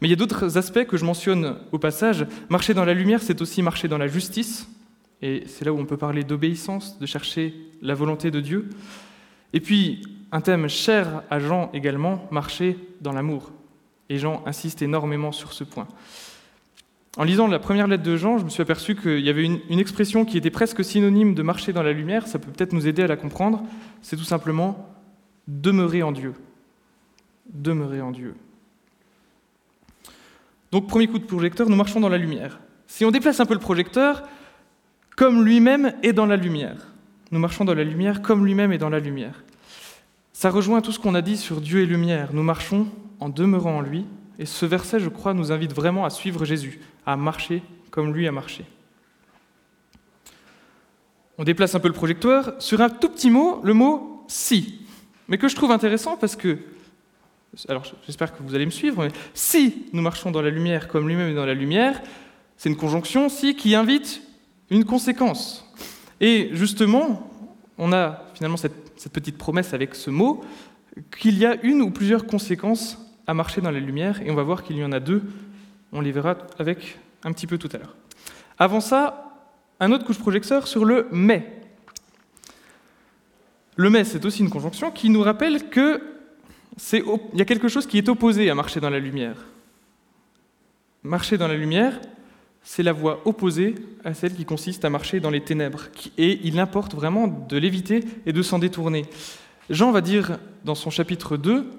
Mais 0.00 0.08
il 0.08 0.10
y 0.10 0.14
a 0.14 0.16
d'autres 0.16 0.56
aspects 0.56 0.84
que 0.86 0.96
je 0.96 1.04
mentionne 1.04 1.58
au 1.70 1.78
passage. 1.78 2.26
Marcher 2.48 2.72
dans 2.72 2.86
la 2.86 2.94
lumière, 2.94 3.22
c'est 3.22 3.42
aussi 3.42 3.60
marcher 3.60 3.88
dans 3.88 3.98
la 3.98 4.08
justice. 4.08 4.66
Et 5.20 5.44
c'est 5.46 5.66
là 5.66 5.72
où 5.74 5.78
on 5.78 5.84
peut 5.84 5.98
parler 5.98 6.24
d'obéissance, 6.24 6.98
de 6.98 7.04
chercher 7.04 7.54
la 7.82 7.94
volonté 7.94 8.30
de 8.30 8.40
Dieu. 8.40 8.70
Et 9.52 9.60
puis, 9.60 10.02
un 10.32 10.40
thème 10.40 10.68
cher 10.68 11.22
à 11.30 11.38
Jean 11.38 11.70
également, 11.72 12.28
marcher 12.30 12.78
dans 13.00 13.12
l'amour. 13.12 13.50
Et 14.08 14.18
Jean 14.18 14.42
insiste 14.46 14.82
énormément 14.82 15.32
sur 15.32 15.52
ce 15.52 15.64
point. 15.64 15.88
En 17.16 17.24
lisant 17.24 17.48
la 17.48 17.58
première 17.58 17.88
lettre 17.88 18.04
de 18.04 18.16
Jean, 18.16 18.38
je 18.38 18.44
me 18.44 18.50
suis 18.50 18.62
aperçu 18.62 18.94
qu'il 18.94 19.20
y 19.20 19.28
avait 19.28 19.44
une, 19.44 19.78
expression 19.78 20.24
qui 20.24 20.38
était 20.38 20.50
presque 20.50 20.84
synonyme 20.84 21.34
de 21.34 21.42
marcher 21.42 21.72
dans 21.72 21.82
la 21.82 21.92
lumière, 21.92 22.28
ça 22.28 22.38
peut 22.38 22.50
peut-être 22.50 22.72
nous 22.72 22.86
aider 22.86 23.02
à 23.02 23.08
la 23.08 23.16
comprendre, 23.16 23.64
c'est 24.00 24.16
tout 24.16 24.24
simplement 24.24 24.88
demeurer 25.48 26.02
en 26.04 26.12
Dieu. 26.12 26.34
Demeurer 27.52 28.00
en 28.00 28.12
Dieu. 28.12 28.36
Donc 30.70 30.86
premier 30.86 31.08
coup 31.08 31.18
de 31.18 31.24
projecteur, 31.24 31.68
nous 31.68 31.74
marchons 31.74 31.98
dans 31.98 32.08
la 32.08 32.18
lumière. 32.18 32.60
Si 32.86 33.04
on 33.04 33.10
déplace 33.10 33.40
un 33.40 33.46
peu 33.46 33.54
le 33.54 33.60
projecteur, 33.60 34.22
comme 35.16 35.44
lui-même 35.44 35.94
est 36.04 36.12
dans 36.12 36.26
la 36.26 36.36
lumière. 36.36 36.86
Nous 37.32 37.40
marchons 37.40 37.64
dans 37.64 37.74
la 37.74 37.84
lumière 37.84 38.22
comme 38.22 38.46
lui-même 38.46 38.72
est 38.72 38.78
dans 38.78 38.88
la 38.88 39.00
lumière. 39.00 39.42
Ça 40.40 40.48
rejoint 40.48 40.80
tout 40.80 40.90
ce 40.90 40.98
qu'on 40.98 41.14
a 41.14 41.20
dit 41.20 41.36
sur 41.36 41.60
Dieu 41.60 41.82
et 41.82 41.86
lumière. 41.86 42.30
Nous 42.32 42.42
marchons 42.42 42.86
en 43.18 43.28
demeurant 43.28 43.76
en 43.76 43.80
lui. 43.82 44.06
Et 44.38 44.46
ce 44.46 44.64
verset, 44.64 44.98
je 44.98 45.10
crois, 45.10 45.34
nous 45.34 45.52
invite 45.52 45.74
vraiment 45.74 46.06
à 46.06 46.08
suivre 46.08 46.46
Jésus, 46.46 46.80
à 47.04 47.14
marcher 47.14 47.62
comme 47.90 48.14
lui 48.14 48.26
a 48.26 48.32
marché. 48.32 48.64
On 51.36 51.44
déplace 51.44 51.74
un 51.74 51.78
peu 51.78 51.88
le 51.88 51.92
projecteur 51.92 52.54
sur 52.58 52.80
un 52.80 52.88
tout 52.88 53.10
petit 53.10 53.28
mot, 53.28 53.60
le 53.62 53.74
mot 53.74 54.24
si, 54.28 54.80
mais 55.28 55.36
que 55.36 55.46
je 55.46 55.54
trouve 55.54 55.72
intéressant 55.72 56.16
parce 56.16 56.36
que, 56.36 56.56
alors 57.68 57.84
j'espère 58.06 58.34
que 58.34 58.42
vous 58.42 58.54
allez 58.54 58.64
me 58.64 58.70
suivre, 58.70 59.04
mais 59.04 59.12
si 59.34 59.88
nous 59.92 60.00
marchons 60.00 60.30
dans 60.30 60.40
la 60.40 60.48
lumière 60.48 60.88
comme 60.88 61.06
lui-même 61.06 61.28
est 61.28 61.34
dans 61.34 61.44
la 61.44 61.52
lumière, 61.52 62.00
c'est 62.56 62.70
une 62.70 62.78
conjonction 62.78 63.28
si 63.28 63.56
qui 63.56 63.74
invite 63.74 64.22
une 64.70 64.86
conséquence. 64.86 65.70
Et 66.18 66.48
justement, 66.54 67.30
on 67.76 67.92
a 67.92 68.24
finalement 68.32 68.56
cette, 68.56 68.89
cette 69.00 69.14
petite 69.14 69.38
promesse 69.38 69.72
avec 69.72 69.94
ce 69.94 70.10
mot, 70.10 70.44
qu'il 71.18 71.38
y 71.38 71.46
a 71.46 71.56
une 71.62 71.80
ou 71.80 71.90
plusieurs 71.90 72.26
conséquences 72.26 72.98
à 73.26 73.32
marcher 73.32 73.62
dans 73.62 73.70
la 73.70 73.80
lumière, 73.80 74.20
et 74.20 74.30
on 74.30 74.34
va 74.34 74.42
voir 74.42 74.62
qu'il 74.62 74.76
y 74.76 74.84
en 74.84 74.92
a 74.92 75.00
deux. 75.00 75.22
On 75.90 76.02
les 76.02 76.12
verra 76.12 76.36
avec 76.58 76.98
un 77.24 77.32
petit 77.32 77.46
peu 77.46 77.56
tout 77.56 77.70
à 77.72 77.78
l'heure. 77.78 77.96
Avant 78.58 78.80
ça, 78.80 79.38
un 79.80 79.90
autre 79.90 80.04
couche 80.04 80.18
projecteur 80.18 80.66
sur 80.66 80.84
le 80.84 81.08
mais. 81.12 81.62
Le 83.76 83.88
mais, 83.88 84.04
c'est 84.04 84.22
aussi 84.26 84.40
une 84.40 84.50
conjonction 84.50 84.90
qui 84.90 85.08
nous 85.08 85.22
rappelle 85.22 85.70
qu'il 85.70 86.00
y 87.32 87.40
a 87.40 87.44
quelque 87.46 87.68
chose 87.68 87.86
qui 87.86 87.96
est 87.96 88.08
opposé 88.10 88.50
à 88.50 88.54
marcher 88.54 88.80
dans 88.80 88.90
la 88.90 88.98
lumière. 88.98 89.46
Marcher 91.04 91.38
dans 91.38 91.48
la 91.48 91.56
lumière, 91.56 91.98
c'est 92.62 92.82
la 92.82 92.92
voie 92.92 93.20
opposée 93.24 93.74
à 94.04 94.14
celle 94.14 94.34
qui 94.34 94.44
consiste 94.44 94.84
à 94.84 94.90
marcher 94.90 95.20
dans 95.20 95.30
les 95.30 95.42
ténèbres. 95.42 95.88
Et 96.18 96.40
il 96.44 96.58
importe 96.58 96.94
vraiment 96.94 97.26
de 97.26 97.56
l'éviter 97.56 98.04
et 98.26 98.32
de 98.32 98.42
s'en 98.42 98.58
détourner. 98.58 99.06
Jean 99.70 99.92
va 99.92 100.00
dire 100.00 100.38
dans 100.64 100.74
son 100.74 100.90
chapitre 100.90 101.36
2, 101.36 101.70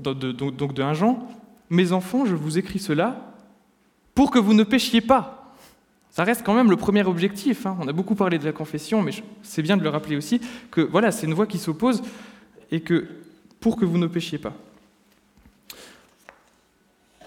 donc 0.00 0.74
de 0.74 0.82
1 0.82 0.94
Jean, 0.94 1.28
Mes 1.70 1.92
enfants, 1.92 2.26
je 2.26 2.34
vous 2.34 2.58
écris 2.58 2.78
cela 2.78 3.34
pour 4.14 4.30
que 4.30 4.38
vous 4.38 4.54
ne 4.54 4.62
péchiez 4.62 5.00
pas. 5.00 5.54
Ça 6.10 6.24
reste 6.24 6.44
quand 6.44 6.54
même 6.54 6.70
le 6.70 6.76
premier 6.76 7.04
objectif. 7.04 7.66
Hein. 7.66 7.76
On 7.80 7.88
a 7.88 7.92
beaucoup 7.92 8.14
parlé 8.14 8.38
de 8.38 8.44
la 8.44 8.52
confession, 8.52 9.02
mais 9.02 9.12
c'est 9.42 9.62
bien 9.62 9.76
de 9.76 9.82
le 9.82 9.90
rappeler 9.90 10.16
aussi 10.16 10.40
que 10.70 10.80
voilà, 10.80 11.12
c'est 11.12 11.26
une 11.26 11.34
voix 11.34 11.46
qui 11.46 11.58
s'oppose 11.58 12.02
et 12.70 12.80
que 12.80 13.06
pour 13.60 13.76
que 13.76 13.84
vous 13.84 13.98
ne 13.98 14.06
péchiez 14.06 14.38
pas. 14.38 14.54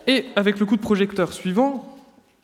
Et 0.08 0.26
avec 0.36 0.60
le 0.60 0.66
coup 0.66 0.76
de 0.76 0.82
projecteur 0.82 1.34
suivant, 1.34 1.99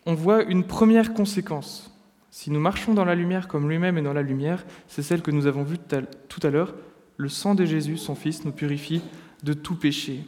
on 0.05 0.13
voit 0.13 0.43
une 0.43 0.63
première 0.63 1.13
conséquence. 1.13 1.91
Si 2.31 2.51
nous 2.51 2.59
marchons 2.59 2.93
dans 2.93 3.05
la 3.05 3.15
lumière 3.15 3.47
comme 3.47 3.69
lui-même 3.69 3.97
est 3.97 4.01
dans 4.01 4.13
la 4.13 4.21
lumière, 4.21 4.65
c'est 4.87 5.01
celle 5.01 5.21
que 5.21 5.31
nous 5.31 5.47
avons 5.47 5.63
vue 5.63 5.77
tout 5.77 6.39
à 6.45 6.49
l'heure, 6.49 6.75
le 7.17 7.29
sang 7.29 7.55
de 7.55 7.65
Jésus, 7.65 7.97
son 7.97 8.15
Fils, 8.15 8.43
nous 8.43 8.51
purifie 8.51 9.01
de 9.43 9.53
tout 9.53 9.75
péché. 9.75 10.25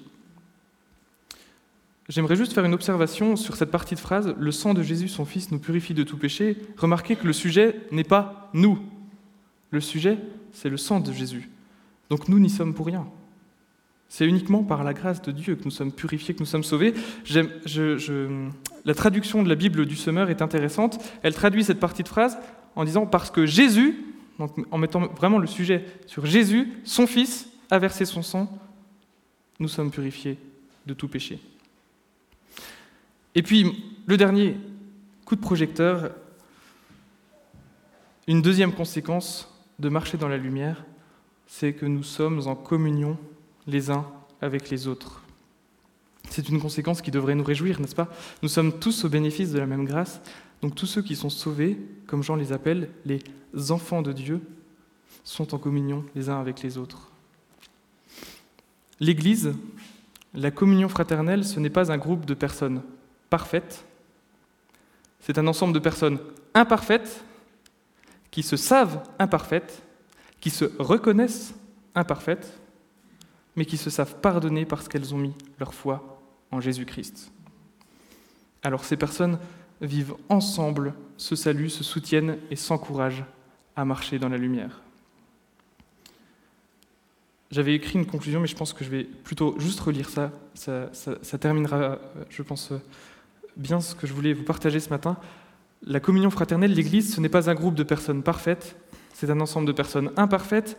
J'aimerais 2.08 2.38
juste 2.38 2.54
faire 2.54 2.64
une 2.64 2.74
observation 2.74 3.36
sur 3.36 3.58
cette 3.58 3.72
partie 3.72 3.96
de 3.96 4.00
phrase, 4.00 4.34
le 4.40 4.52
sang 4.52 4.74
de 4.74 4.82
Jésus, 4.82 5.10
son 5.10 5.26
Fils, 5.26 5.52
nous 5.52 5.60
purifie 5.60 5.94
de 5.94 6.04
tout 6.04 6.18
péché. 6.18 6.56
Remarquez 6.78 7.18
que 7.18 7.28
le 7.28 7.34
sujet 7.34 7.76
n'est 7.92 8.06
pas 8.06 8.50
nous. 8.54 8.80
Le 9.72 9.82
sujet, 9.82 10.18
c'est 10.54 10.70
le 10.70 10.78
sang 10.78 11.02
de 11.02 11.12
Jésus. 11.12 11.50
Donc 12.10 12.30
nous 12.30 12.40
n'y 12.40 12.50
sommes 12.50 12.74
pour 12.74 12.86
rien. 12.86 13.06
C'est 14.08 14.26
uniquement 14.26 14.64
par 14.64 14.86
la 14.86 14.94
grâce 14.94 15.22
de 15.22 15.32
Dieu 15.32 15.56
que 15.56 15.66
nous 15.66 15.72
sommes 15.72 15.92
purifiés, 15.92 16.34
que 16.34 16.40
nous 16.40 16.46
sommes 16.46 16.64
sauvés. 16.64 16.94
La 18.88 18.94
traduction 18.94 19.44
de 19.44 19.50
la 19.50 19.56
Bible 19.56 19.86
du 19.86 19.98
Semeur 19.98 20.30
est 20.30 20.42
intéressante. 20.42 20.98
Elle 21.22 21.36
traduit 21.36 21.66
cette 21.66 21.80
partie 21.80 22.04
de 22.04 22.08
phrase 22.08 22.38
en 22.74 22.86
disant 22.86 23.06
parce 23.06 23.30
que 23.30 23.46
Jésus, 23.46 23.98
en 24.72 24.78
mettant 24.78 25.08
vraiment 25.08 25.40
le 25.40 25.46
sujet 25.46 25.86
sur 26.06 26.26
Jésus, 26.26 26.72
son 26.86 27.06
Fils, 27.06 27.50
a 27.70 27.80
versé 27.80 28.06
son 28.06 28.22
sang, 28.22 28.58
nous 29.60 29.68
sommes 29.68 29.92
purifiés 29.92 30.38
de 30.86 30.94
tout 30.94 31.10
péché. 31.10 31.38
Et 33.36 33.44
puis, 33.44 33.84
le 34.06 34.16
dernier 34.16 34.56
coup 35.26 35.36
de 35.36 35.42
projecteur, 35.42 36.12
une 38.26 38.42
deuxième 38.42 38.72
conséquence 38.72 39.54
de 39.80 39.90
marcher 39.90 40.18
dans 40.18 40.30
la 40.30 40.38
lumière, 40.38 40.86
c'est 41.46 41.74
que 41.74 41.86
nous 41.86 42.04
sommes 42.04 42.48
en 42.48 42.56
communion 42.56 43.18
les 43.68 43.92
uns 43.92 44.06
avec 44.42 44.70
les 44.70 44.88
autres. 44.88 45.27
C'est 46.30 46.50
une 46.50 46.60
conséquence 46.60 47.02
qui 47.02 47.12
devrait 47.12 47.36
nous 47.36 47.44
réjouir, 47.44 47.80
n'est-ce 47.80 47.96
pas? 47.96 48.10
Nous 48.44 48.50
sommes 48.50 48.80
tous 48.80 49.06
au 49.06 49.10
bénéfice 49.10 49.52
de 49.52 49.60
la 49.60 49.66
même 49.66 49.86
grâce. 49.86 50.22
Donc 50.62 50.76
tous 50.76 50.86
ceux 50.86 51.02
qui 51.02 51.16
sont 51.16 51.30
sauvés, 51.30 51.78
comme 52.08 52.24
Jean 52.24 52.36
les 52.36 52.52
appelle, 52.52 52.90
les 53.06 53.22
enfants 53.70 54.02
de 54.02 54.12
Dieu, 54.12 54.42
sont 55.24 55.54
en 55.54 55.58
communion 55.58 56.06
les 56.16 56.30
uns 56.30 56.40
avec 56.40 56.62
les 56.62 56.78
autres. 56.78 57.12
L'Église, 59.00 59.54
la 60.34 60.52
communion 60.52 60.90
fraternelle, 60.90 61.46
ce 61.46 61.60
n'est 61.60 61.70
pas 61.70 61.92
un 61.92 61.98
groupe 61.98 62.26
de 62.26 62.34
personnes 62.34 62.82
parfaites, 63.30 63.84
c'est 65.20 65.38
un 65.38 65.48
ensemble 65.48 65.74
de 65.74 65.80
personnes 65.80 66.20
imparfaites 66.54 67.24
qui 68.32 68.44
se 68.44 68.56
savent 68.56 69.04
imparfaites, 69.20 69.84
qui 70.40 70.50
se 70.50 70.66
reconnaissent 70.80 71.54
imparfaites, 71.96 72.60
mais 73.56 73.66
qui 73.66 73.78
se 73.78 73.90
savent 73.90 74.16
pardonner 74.22 74.66
parce 74.66 74.88
qu'elles 74.88 75.14
ont 75.14 75.18
mis 75.18 75.34
leur 75.60 75.74
foi 75.74 76.17
en 76.52 76.62
Jésus-Christ. 76.62 77.32
Alors 78.64 78.86
ces 78.86 78.98
personnes 78.98 79.40
vivent 79.82 80.16
ensemble 80.30 80.94
ce 81.18 81.36
salut, 81.36 81.70
se 81.70 81.84
soutiennent 81.84 82.38
et 82.52 82.56
s'encouragent 82.56 83.24
à 83.76 83.86
marcher 83.86 84.20
dans 84.20 84.30
la 84.30 84.38
lumière. 84.38 84.82
J'avais 87.52 87.76
écrit 87.76 87.98
une 87.98 88.06
conclusion, 88.06 88.42
mais 88.42 88.48
je 88.48 88.56
pense 88.56 88.74
que 88.74 88.84
je 88.84 88.90
vais 88.90 89.04
plutôt 89.04 89.58
juste 89.58 89.80
relire 89.80 90.10
ça. 90.10 90.32
Ça, 90.54 90.90
ça 90.94 91.38
terminera, 91.38 91.98
je 92.30 92.42
pense, 92.44 92.74
bien 93.56 93.80
ce 93.80 93.96
que 93.96 94.06
je 94.06 94.14
voulais 94.14 94.34
vous 94.34 94.44
partager 94.44 94.80
ce 94.80 94.90
matin. 94.90 95.18
La 95.84 96.00
communion 96.00 96.30
fraternelle, 96.30 96.74
l'Église, 96.74 97.16
ce 97.16 97.22
n'est 97.22 97.30
pas 97.30 97.50
un 97.50 97.54
groupe 97.54 97.76
de 97.76 97.84
personnes 97.84 98.24
parfaites, 98.24 98.76
c'est 99.14 99.30
un 99.30 99.40
ensemble 99.40 99.68
de 99.68 99.72
personnes 99.72 100.12
imparfaites 100.18 100.78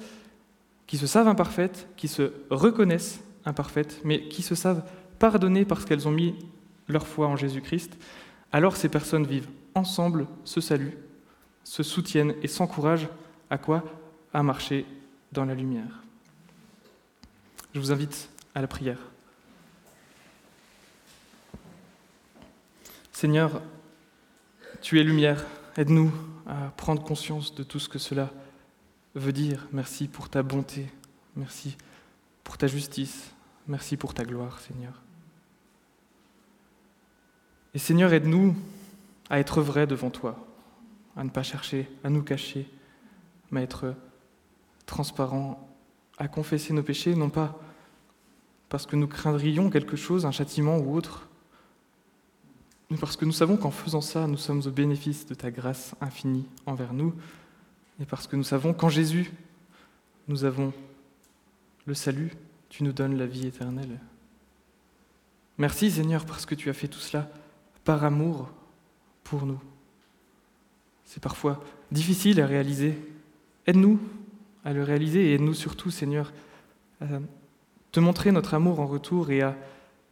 qui 0.87 0.99
se 0.99 1.07
savent 1.07 1.29
imparfaites, 1.29 1.89
qui 1.97 2.09
se 2.09 2.33
reconnaissent 2.51 3.21
imparfaites, 3.45 4.01
mais 4.05 4.29
qui 4.29 4.43
se 4.43 4.55
savent 4.55 4.83
pardonner 5.19 5.65
parce 5.65 5.85
qu'elles 5.85 6.09
ont 6.09 6.13
mis 6.13 6.35
leur 6.89 7.07
foi 7.07 7.27
en 7.27 7.37
Jésus-Christ, 7.37 7.99
alors 8.53 8.77
ces 8.77 8.89
personnes 8.89 9.27
vivent 9.27 9.49
ensemble 9.75 10.27
ce 10.45 10.61
salut, 10.61 10.97
se 11.65 11.83
soutiennent 11.83 12.35
et 12.43 12.49
s'encouragent 12.49 13.09
à 13.51 13.59
quoi? 13.59 13.85
À 14.33 14.43
marcher 14.43 14.87
dans 15.33 15.45
la 15.45 15.55
lumière. 15.55 16.03
Je 17.75 17.81
vous 17.81 17.93
invite 17.93 18.31
à 18.55 18.61
la 18.61 18.67
prière. 18.67 18.99
Seigneur, 23.13 23.61
tu 24.81 25.01
es 25.01 25.03
lumière, 25.03 25.45
aide-nous 25.77 26.13
à 26.47 26.73
prendre 26.77 27.03
conscience 27.03 27.55
de 27.55 27.63
tout 27.63 27.81
ce 27.81 27.89
que 27.89 27.99
cela 27.99 28.31
veut 29.15 29.33
dire 29.33 29.67
merci 29.73 30.09
pour 30.09 30.29
ta 30.29 30.43
bonté, 30.43 30.87
merci 31.37 31.77
pour 32.45 32.57
ta 32.57 32.67
justice, 32.67 33.33
merci 33.67 33.97
pour 33.97 34.15
ta 34.15 34.25
gloire, 34.25 34.61
Seigneur. 34.61 35.03
Et 37.75 37.79
Seigneur, 37.79 38.13
aide-nous 38.13 38.57
à 39.31 39.39
être 39.39 39.61
vrais 39.61 39.87
devant 39.87 40.11
toi, 40.11 40.47
à 41.17 41.25
ne 41.25 41.31
pas 41.31 41.43
chercher 41.43 41.89
à 42.03 42.11
nous 42.11 42.23
cacher, 42.23 42.69
mais 43.51 43.61
à 43.61 43.63
être 43.65 43.95
transparents, 44.87 45.69
à 46.17 46.29
confesser 46.29 46.73
nos 46.73 46.83
péchés, 46.83 47.15
non 47.15 47.31
pas 47.31 47.61
parce 48.69 48.87
que 48.87 48.97
nous 48.97 49.07
craindrions 49.07 49.71
quelque 49.71 49.97
chose, 49.97 50.27
un 50.27 50.31
châtiment 50.31 50.79
ou 50.79 50.95
autre, 50.95 51.29
mais 52.91 52.97
parce 52.97 53.17
que 53.17 53.25
nous 53.25 53.33
savons 53.33 53.57
qu'en 53.57 53.71
faisant 53.71 54.01
ça, 54.01 54.27
nous 54.27 54.37
sommes 54.37 54.63
au 54.67 54.71
bénéfice 54.71 55.27
de 55.27 55.35
ta 55.35 55.51
grâce 55.51 55.95
infinie 56.01 56.47
envers 56.67 56.93
nous, 56.93 57.15
et 58.01 58.05
parce 58.05 58.27
que 58.27 58.37
nous 58.37 58.45
savons 58.45 58.73
qu'en 58.73 58.89
Jésus, 58.89 59.33
nous 60.27 60.45
avons 60.45 60.73
le 61.87 61.95
salut, 61.95 62.33
tu 62.69 62.85
nous 62.85 62.93
donnes 62.93 63.17
la 63.17 63.27
vie 63.27 63.47
éternelle. 63.47 63.99
Merci 65.57 65.91
Seigneur 65.91 66.25
parce 66.25 66.47
que 66.47 66.55
tu 66.55 66.69
as 66.69 66.75
fait 66.75 66.89
tout 66.89 67.01
cela 67.01 67.29
par 67.89 68.05
amour 68.05 68.51
pour 69.25 69.47
nous. 69.47 69.59
C'est 71.07 71.23
parfois 71.23 71.65
difficile 71.91 72.39
à 72.39 72.47
réaliser. 72.47 72.95
Aide-nous 73.67 73.99
à 74.63 74.75
le 74.75 74.83
réaliser 74.83 75.31
et 75.31 75.35
aide-nous 75.37 75.55
surtout 75.55 75.91
Seigneur 75.91 76.35
à 77.01 77.07
te 77.91 77.99
montrer 77.99 78.31
notre 78.31 78.53
amour 78.53 78.81
en 78.81 78.87
retour 78.87 79.31
et 79.31 79.41
à 79.41 79.57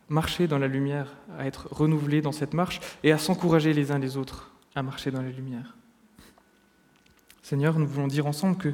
marcher 0.09 0.49
dans 0.49 0.57
la 0.57 0.69
lumière, 0.69 1.19
à 1.37 1.45
être 1.45 1.69
renouvelés 1.71 2.23
dans 2.23 2.33
cette 2.33 2.55
marche 2.55 2.81
et 3.05 3.13
à 3.13 3.19
s'encourager 3.19 3.75
les 3.75 3.93
uns 3.93 3.99
les 3.99 4.17
autres 4.17 4.53
à 4.75 4.83
marcher 4.83 5.11
dans 5.11 5.21
la 5.21 5.29
lumière. 5.29 5.77
Seigneur, 7.43 7.79
nous 7.79 7.87
voulons 7.87 8.09
dire 8.09 8.27
ensemble 8.27 8.57
que 8.57 8.73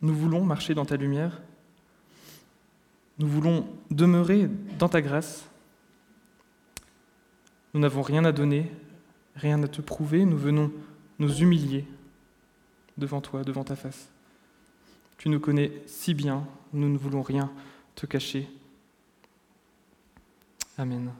nous 0.00 0.14
voulons 0.14 0.42
marcher 0.42 0.72
dans 0.72 0.86
ta 0.86 0.96
lumière, 0.96 1.42
nous 3.18 3.28
voulons 3.28 3.66
demeurer 3.90 4.48
dans 4.78 4.88
ta 4.88 5.02
grâce. 5.02 5.50
Nous 7.74 7.80
n'avons 7.80 8.02
rien 8.02 8.24
à 8.24 8.32
donner, 8.32 8.70
rien 9.34 9.62
à 9.62 9.68
te 9.68 9.80
prouver, 9.80 10.24
nous 10.24 10.38
venons 10.38 10.72
nous 11.18 11.42
humilier 11.42 11.84
devant 12.96 13.20
toi, 13.20 13.44
devant 13.44 13.64
ta 13.64 13.76
face. 13.76 14.08
Tu 15.18 15.28
nous 15.28 15.40
connais 15.40 15.72
si 15.86 16.14
bien, 16.14 16.46
nous 16.72 16.88
ne 16.88 16.98
voulons 16.98 17.22
rien 17.22 17.50
te 17.94 18.06
cacher. 18.06 18.48
Amen. 20.76 21.12